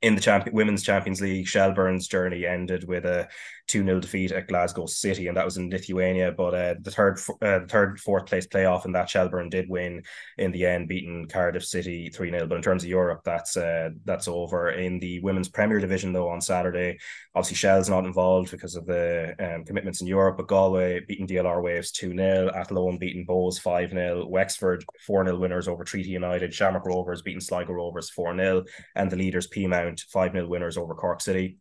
[0.03, 3.27] in the women's Champions League, Shelbourne's journey ended with a
[3.67, 6.31] 2 0 defeat at Glasgow City, and that was in Lithuania.
[6.31, 10.03] But uh, the third, uh, the third, fourth place playoff in that Shelbourne did win
[10.37, 12.47] in the end, beating Cardiff City 3 0.
[12.47, 14.71] But in terms of Europe, that's uh, that's over.
[14.71, 16.97] In the women's Premier Division, though, on Saturday,
[17.35, 21.61] obviously Shell's not involved because of the um, commitments in Europe, but Galway beating DLR
[21.61, 26.53] Waves 2 0, Athlone beating Bohs 5 0, Wexford 4 0 winners over Treaty United,
[26.53, 28.63] Shamrock Rovers beating Sligo Rovers 4 0,
[28.95, 31.57] and the leaders Peamount 5 0 winners over Cork City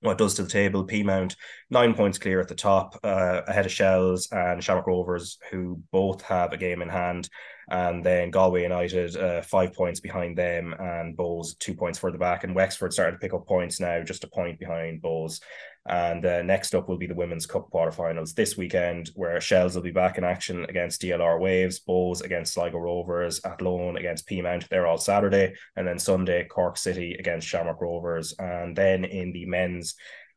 [0.00, 0.86] what does to the table.
[0.86, 1.36] Peamount
[1.70, 6.22] nine points clear at the top, uh, ahead of Shells and Shamrock Rovers, who both
[6.22, 7.28] have a game in hand,
[7.70, 12.44] and then Galway United uh, five points behind them, and Bohs two points further back,
[12.44, 15.40] and Wexford starting to pick up points now, just a point behind Bohs.
[15.88, 19.82] And uh, next up will be the Women's Cup quarterfinals this weekend, where Shells will
[19.82, 24.68] be back in action against DLR Waves, Bohs against Sligo Rovers, Athlone against Peamount.
[24.68, 25.54] They're all Saturday.
[25.76, 28.34] And then Sunday, Cork City against Shamrock Rovers.
[28.38, 29.94] And then in the men's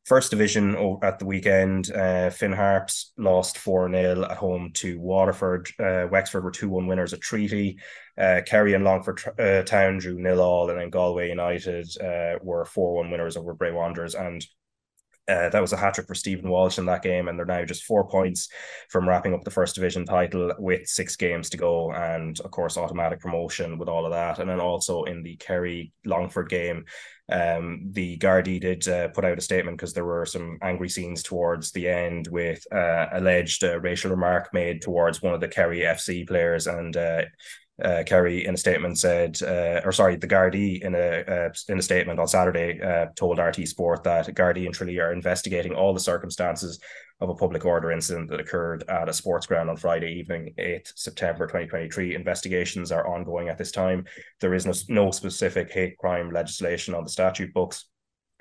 [0.10, 5.70] First division at the weekend, uh, Finn Harps lost 4 0 at home to Waterford.
[5.78, 7.78] Uh, Wexford were 2 1 winners at Treaty.
[8.18, 12.66] Uh, Kerry and Longford uh, Town drew nil all, and then Galway United uh, were
[12.66, 14.16] 4 1 winners over Bray Wanderers.
[14.16, 14.44] And
[15.30, 17.64] uh, that was a hat trick for Stephen Walsh in that game, and they're now
[17.64, 18.50] just four points
[18.90, 22.78] from wrapping up the first division title with six games to go, and of course
[22.78, 24.40] automatic promotion with all of that.
[24.40, 26.86] And then also in the Kerry Longford game,
[27.32, 31.22] um, the Gardaí did uh, put out a statement because there were some angry scenes
[31.22, 35.82] towards the end with uh, alleged uh, racial remark made towards one of the Kerry
[35.82, 36.98] FC players, and
[37.84, 41.80] uh, Kerry in a statement said, uh, or sorry, the Gardaí in a uh, in
[41.80, 45.94] a statement on Saturday uh, told RTÉ Sport that Gardaí and Tralee are investigating all
[45.94, 46.80] the circumstances
[47.22, 50.94] of a public order incident that occurred at a sports ground on Friday evening, 8th
[50.96, 52.16] September 2023.
[52.16, 54.06] Investigations are ongoing at this time.
[54.40, 57.86] There is no, no specific hate crime legislation on the statute books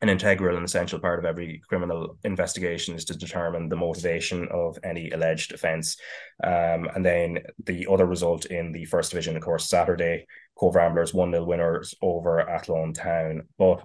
[0.00, 4.78] an integral and essential part of every criminal investigation is to determine the motivation of
[4.84, 5.96] any alleged offence.
[6.42, 10.26] Um, and then the other result in the first division, of course, Saturday,
[10.56, 13.42] Cobh Ramblers 1 0 winners over Athlone Town.
[13.58, 13.82] But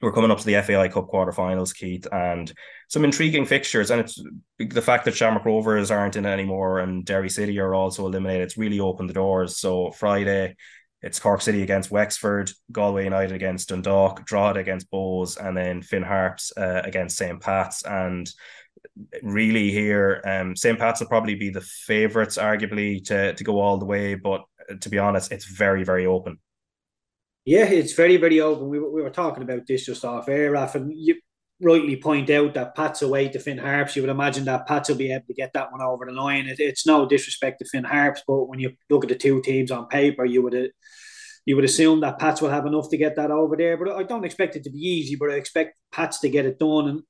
[0.00, 2.52] we're coming up to the FAI Cup quarterfinals, Keith, and
[2.88, 3.90] some intriguing fixtures.
[3.90, 4.22] And it's
[4.58, 8.42] the fact that Shamrock Rovers aren't in anymore and Derry City are also eliminated.
[8.42, 9.58] It's really opened the doors.
[9.58, 10.54] So Friday,
[11.02, 16.02] it's Cork City against Wexford, Galway United against Dundalk, Drogheda against Bohs, and then Finn
[16.02, 17.40] Harps uh, against St.
[17.40, 17.84] Pat's.
[17.84, 18.28] And
[19.22, 20.78] really, here, um, St.
[20.78, 24.16] Pat's will probably be the favourites, arguably, to, to go all the way.
[24.16, 26.38] But uh, to be honest, it's very, very open.
[27.44, 28.68] Yeah, it's very, very open.
[28.68, 31.14] We we were talking about this just off air, Raf, and you
[31.60, 33.96] rightly point out that Pat's away to Finn Harps.
[33.96, 36.46] You would imagine that Pats will be able to get that one over the line.
[36.46, 39.70] It, it's no disrespect to Finn Harps, but when you look at the two teams
[39.70, 40.70] on paper, you would
[41.44, 43.76] you would assume that Pats will have enough to get that over there.
[43.78, 46.58] But I don't expect it to be easy, but I expect Pats to get it
[46.58, 46.88] done.
[46.88, 47.02] And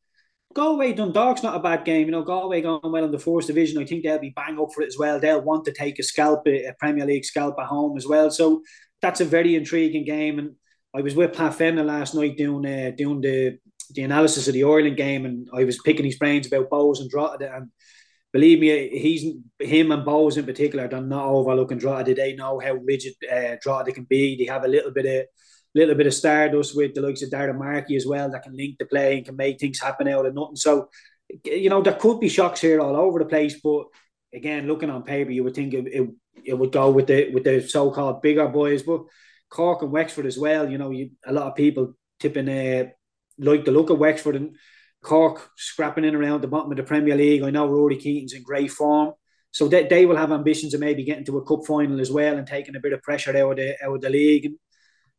[0.54, 2.06] Galway Dundalk's not a bad game.
[2.06, 3.82] You know, Galway going well in the fourth division.
[3.82, 5.18] I think they'll be bang up for it as well.
[5.18, 8.30] They'll want to take a scalp, a Premier League scalp at home as well.
[8.30, 8.62] So
[9.02, 10.38] that's a very intriguing game.
[10.38, 10.54] And
[10.94, 13.58] I was with Pat Fenlon last night doing uh, doing the
[13.90, 17.10] the analysis of the Ireland game, and I was picking his brains about Bohs and
[17.10, 17.54] Drogheda.
[17.54, 17.70] And
[18.32, 19.24] believe me, he's
[19.58, 20.88] him and Bohs in particular.
[20.88, 22.14] They're not overlooking Drogheda.
[22.14, 24.36] They know how rigid uh, Drogheda can be.
[24.36, 25.26] They have a little bit of
[25.74, 28.78] little bit of stardust with the likes of Darragh Markey as well that can link
[28.78, 30.56] the play and can make things happen out of nothing.
[30.56, 30.88] So,
[31.44, 33.84] you know, there could be shocks here all over the place, but
[34.32, 36.08] again, looking on paper, you would think it, it,
[36.44, 39.02] it would go with the with the so called bigger boys, but
[39.50, 40.68] Cork and Wexford as well.
[40.68, 42.90] You know, you, a lot of people tipping uh,
[43.38, 44.56] like the look of Wexford and
[45.02, 47.42] Cork scrapping in around the bottom of the Premier League.
[47.42, 49.12] I know Rory Keating's in great form.
[49.50, 52.36] So they, they will have ambitions of maybe getting to a cup final as well
[52.36, 54.46] and taking a bit of pressure out of the, out of the league.
[54.46, 54.58] And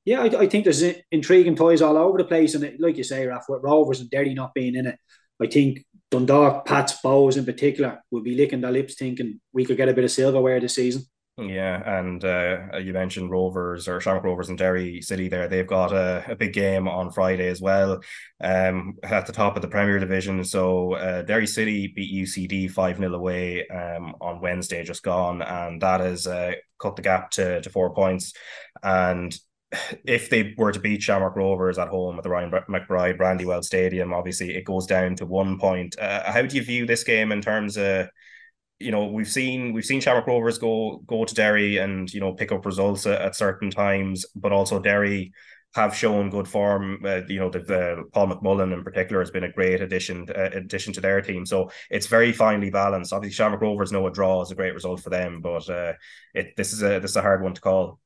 [0.06, 2.56] yeah, I, I think there's intriguing toys all over the place.
[2.56, 4.98] And it, like you say, Raf, with Rovers and Derry not being in it,
[5.42, 9.78] I think Dundalk, Pats, Bohs in particular, will be licking their lips thinking we could
[9.78, 11.04] get a bit of silverware this season.
[11.48, 15.48] Yeah, and uh, you mentioned Rovers or Shamrock Rovers and Derry City there.
[15.48, 18.02] They've got a, a big game on Friday as well
[18.42, 20.44] um, at the top of the Premier Division.
[20.44, 25.82] So uh, Derry City beat UCD 5 0 away um, on Wednesday, just gone, and
[25.82, 28.34] that has uh, cut the gap to, to four points.
[28.84, 29.38] And
[30.04, 34.14] if they were to beat Shamrock Rovers at home at the Ryan McBride Brandywell Stadium,
[34.14, 35.98] obviously it goes down to one point.
[35.98, 38.10] Uh, how do you view this game in terms of
[38.80, 42.34] you know we've seen we've seen Shamrock Rovers go go to Derry and you know
[42.34, 45.34] pick up results at, at certain times, but also Derry
[45.76, 47.00] have shown good form.
[47.06, 50.50] Uh, you know, the, the, Paul McMullan in particular has been a great addition uh,
[50.54, 51.46] addition to their team.
[51.46, 53.14] So it's very finely balanced.
[53.14, 55.94] Obviously, Shamrock Rovers know a draw is a great result for them, but uh,
[56.34, 58.00] it this is a this is a hard one to call.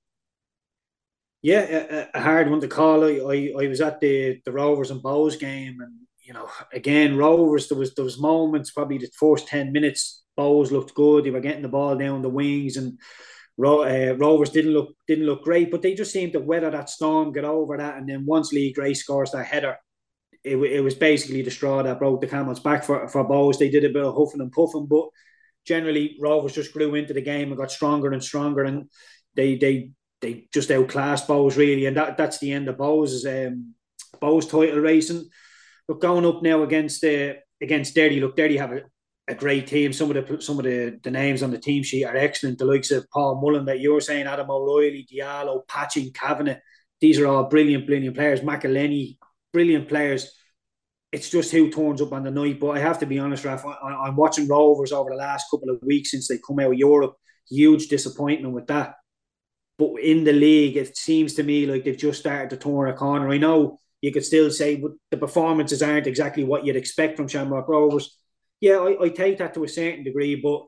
[1.41, 3.03] Yeah, a, a hard one to call.
[3.03, 5.93] I, I, I was at the the Rovers and Bohs game, and
[6.23, 10.71] you know, again, Rovers there was there was moments probably the first ten minutes Bohs
[10.71, 11.23] looked good.
[11.23, 12.99] They were getting the ball down the wings, and
[13.59, 15.71] uh, Rovers didn't look didn't look great.
[15.71, 18.73] But they just seemed to weather that storm, get over that, and then once Lee
[18.73, 19.77] Grace scores that header,
[20.43, 23.57] it, it was basically the straw that broke the camel's back for for Bohs.
[23.57, 25.09] They did a bit of huffing and puffing, but
[25.65, 28.89] generally Rovers just grew into the game and got stronger and stronger, and
[29.35, 33.75] they they they just outclassed Bohs really, and that that's the end of Bohs um,
[34.21, 35.29] Bohs title racing.
[35.87, 38.81] But going up now against uh, against Derry, look, Derry have a,
[39.27, 39.93] a great team.
[39.93, 42.57] Some of the some of the, the names on the team sheet are excellent.
[42.57, 46.59] The likes of Paul Mullen that you're saying, Adam O'Reilly, Diallo, Patching, Kavanagh.
[46.99, 48.41] These are all brilliant, brilliant players.
[48.41, 49.17] McElhenney,
[49.51, 50.33] brilliant players.
[51.11, 52.59] It's just who turns up on the night.
[52.59, 55.69] But I have to be honest, Raf, I, am watching Rovers over the last couple
[55.69, 57.15] of weeks since they come out of Europe.
[57.49, 58.95] Huge disappointment with that.
[59.77, 62.93] But in the league, it seems to me like they've just started to turn a
[62.93, 63.29] corner.
[63.29, 67.67] I know you could still say the performances aren't exactly what you'd expect from Shamrock
[67.67, 68.17] Rovers.
[68.63, 70.65] Yeah, I, I take that to a certain degree, but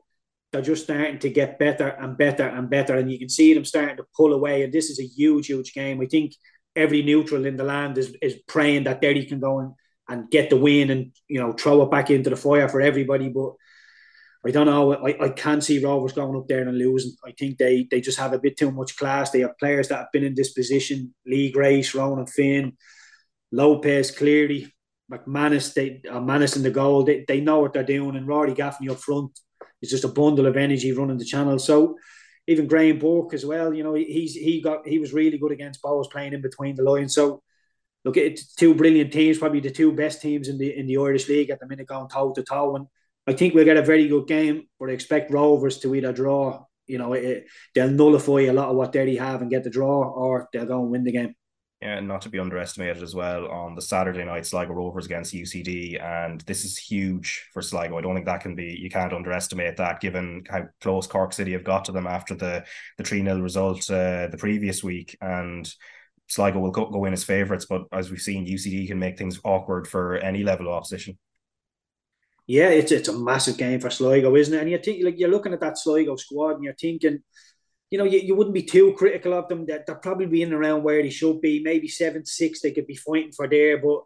[0.52, 3.64] they're just starting to get better and better and better, and you can see them
[3.64, 4.64] starting to pull away.
[4.64, 6.02] And this is a huge, huge game.
[6.02, 6.34] I think
[6.76, 9.72] every neutral in the land is, is praying that Derry can go and,
[10.10, 13.30] and get the win and you know throw it back into the fire for everybody.
[13.30, 13.52] But
[14.46, 14.92] I don't know.
[14.92, 17.16] I, I can't see Rovers going up there and losing.
[17.24, 19.30] I think they they just have a bit too much class.
[19.30, 22.76] They have players that have been in this position: Lee Grace, Ronan Finn,
[23.52, 24.70] Lopes, clearly
[25.10, 25.74] McManus.
[25.74, 27.04] They uh, Mannus in the goal.
[27.04, 29.38] They, they know what they're doing, and Rory Gaffney up front
[29.82, 31.58] is just a bundle of energy running the channel.
[31.58, 31.96] So
[32.46, 33.74] even Graham Burke as well.
[33.74, 36.82] You know, he's he got he was really good against Bohs playing in between the
[36.82, 37.14] lines.
[37.14, 37.42] So
[38.04, 40.98] look, at it's two brilliant teams, probably the two best teams in the in the
[40.98, 42.76] Irish league at the minute, going toe to toe.
[42.76, 42.86] And
[43.26, 44.68] I think we'll get a very good game.
[44.78, 46.64] But I expect Rovers to either draw.
[46.86, 50.08] You know, it, they'll nullify a lot of what Derry have and get the draw,
[50.08, 51.34] or they'll go and win the game.
[51.86, 56.02] And not to be underestimated as well on the Saturday night Sligo Rovers against UCD,
[56.02, 57.96] and this is huge for Sligo.
[57.96, 61.52] I don't think that can be you can't underestimate that given how close Cork City
[61.52, 62.64] have got to them after the
[62.98, 65.72] the three 0 result uh, the previous week, and
[66.26, 67.66] Sligo will go, go in as favourites.
[67.66, 71.16] But as we've seen, UCD can make things awkward for any level of opposition.
[72.48, 74.60] Yeah, it's it's a massive game for Sligo, isn't it?
[74.60, 77.22] And you think like you're looking at that Sligo squad, and you're thinking
[77.90, 79.66] you know, you, you wouldn't be too critical of them.
[79.66, 81.62] That they're probably being around where they should be.
[81.62, 84.02] Maybe seven six, they could be fighting for there, but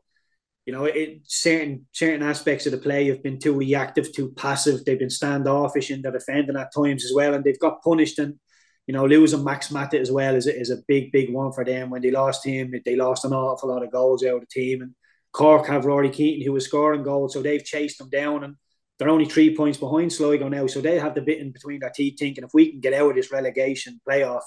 [0.67, 4.85] you know, it, certain certain aspects of the play have been too reactive, too passive.
[4.85, 8.19] They've been standoffish in their defending at times as well, and they've got punished.
[8.19, 8.39] And
[8.87, 11.65] you know, losing Max Mata as well is a, is a big, big one for
[11.65, 11.91] them.
[11.91, 14.83] When they lost him, they lost an awful lot of goals out of the team.
[14.83, 14.95] And
[15.33, 18.45] Cork have Ruairí Keating, who was scoring goals, so they've chased them down.
[18.45, 18.57] And
[19.01, 21.89] they're only three points behind Sligo now, so they have the bit in between their
[21.89, 24.43] teeth, thinking if we can get out of this relegation playoff,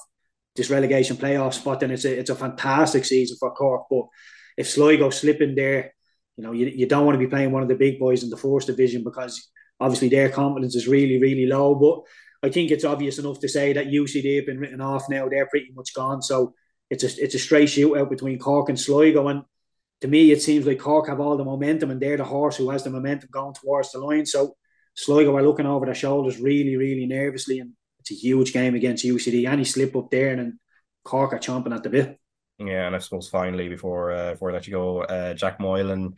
[0.55, 3.85] this relegation playoff spot, then it's a it's a fantastic season for Cork.
[3.89, 4.05] But
[4.55, 5.95] if Sligo slip in there,
[6.37, 8.29] you know, you, you don't want to be playing one of the big boys in
[8.29, 9.49] the fourth division because
[9.79, 11.73] obviously their confidence is really, really low.
[11.73, 15.27] But I think it's obvious enough to say that UCD have been written off now.
[15.27, 16.21] They're pretty much gone.
[16.21, 16.53] So
[16.91, 19.29] it's a it's a straight shootout between Cork and Sligo.
[19.29, 19.41] And
[20.03, 22.69] to me, it seems like Cork have all the momentum and they're the horse who
[22.71, 24.25] has the momentum going towards the line.
[24.25, 24.57] So
[24.95, 27.59] Sligo are looking over their shoulders really, really nervously.
[27.59, 29.47] And it's a huge game against UCD.
[29.47, 30.59] Any slip up there and
[31.05, 32.19] Cork are chomping at the bit.
[32.59, 36.13] Yeah, and I suppose finally, before uh, before I let you go, uh, Jack Moylan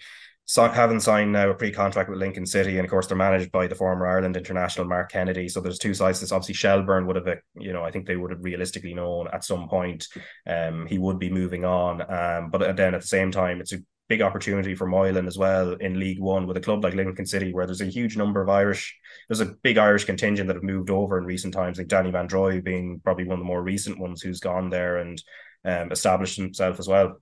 [0.47, 3.65] so haven't signed now a pre-contract with Lincoln City, and of course they're managed by
[3.65, 5.49] the former Ireland international Mark Kennedy.
[5.49, 6.19] So there's two sides.
[6.19, 9.43] This obviously Shelbourne would have, you know, I think they would have realistically known at
[9.43, 10.07] some point,
[10.45, 12.01] um, he would be moving on.
[12.01, 15.73] Um, but then at the same time, it's a big opportunity for Moylan as well
[15.73, 18.49] in League One with a club like Lincoln City, where there's a huge number of
[18.49, 18.95] Irish.
[19.27, 22.63] There's a big Irish contingent that have moved over in recent times, like Danny Mandroiu
[22.63, 25.19] being probably one of the more recent ones who's gone there and
[25.65, 27.17] um, established himself as well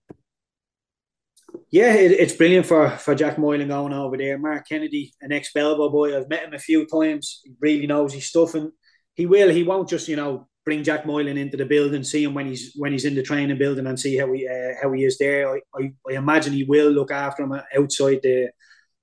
[1.73, 4.37] yeah, it, it's brilliant for for Jack Moylan going over there.
[4.37, 7.41] Mark Kennedy, an ex Belbo boy, I've met him a few times.
[7.43, 8.71] He really knows his stuff, and
[9.15, 9.49] he will.
[9.49, 12.73] He won't just you know bring Jack Moylan into the building, see him when he's
[12.75, 15.49] when he's in the training building, and see how he uh, how he is there.
[15.49, 18.51] I, I, I imagine he will look after him outside the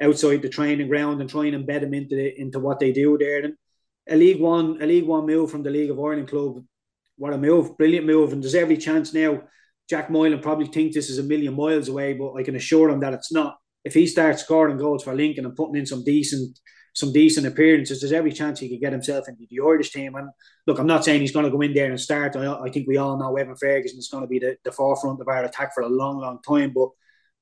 [0.00, 3.18] outside the training ground and try and embed him into the, into what they do
[3.18, 3.44] there.
[3.44, 3.54] And
[4.08, 6.64] a League One a League One move from the League of Ireland club,
[7.20, 9.42] what a move, brilliant move, and there's every chance now
[9.90, 13.00] Jack Moylan probably thinks this is a million miles away, but I can assure him
[13.00, 13.58] that it's not.
[13.84, 16.58] If he starts scoring goals for Lincoln and putting in some decent
[16.92, 20.14] some decent appearances, there's every chance he could get himself into the Irish team.
[20.16, 20.28] And
[20.66, 22.36] look, I'm not saying he's going to go in there and start.
[22.36, 25.20] I, I think we all know Evan Ferguson is going to be the, the forefront
[25.20, 26.72] of our attack for a long, long time.
[26.74, 26.88] But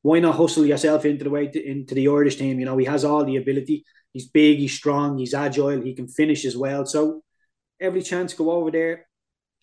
[0.03, 2.61] why not hustle yourself into the way to, into the Irish team?
[2.61, 3.85] You know, he has all the ability.
[4.13, 6.85] He's big, he's strong, he's agile, he can finish as well.
[6.87, 7.23] So
[7.81, 9.08] every chance go over there,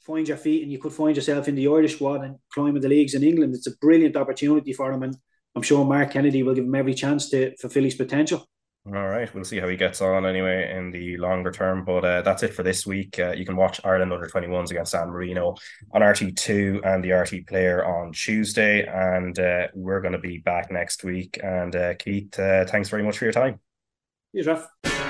[0.05, 2.89] find your feet and you could find yourself in the Irish squad and climbing the
[2.89, 3.55] leagues in England.
[3.55, 5.17] It's a brilliant opportunity for him, and
[5.55, 8.47] I'm sure Mark Kennedy will give him every chance to fulfill his potential.
[8.87, 11.83] All right, we'll see how he gets on anyway in the longer term.
[11.85, 13.17] But uh, that's it for this week.
[13.17, 15.55] Uh, you can watch Ireland under 21s against San Marino
[15.91, 18.85] on RTÉ2 and the RTÉ Player on Tuesday.
[18.85, 21.39] And uh, we're going to be back next week.
[21.41, 23.59] And uh, Keith, uh, thanks very much for your time.
[24.35, 25.04] Cheers, Raf.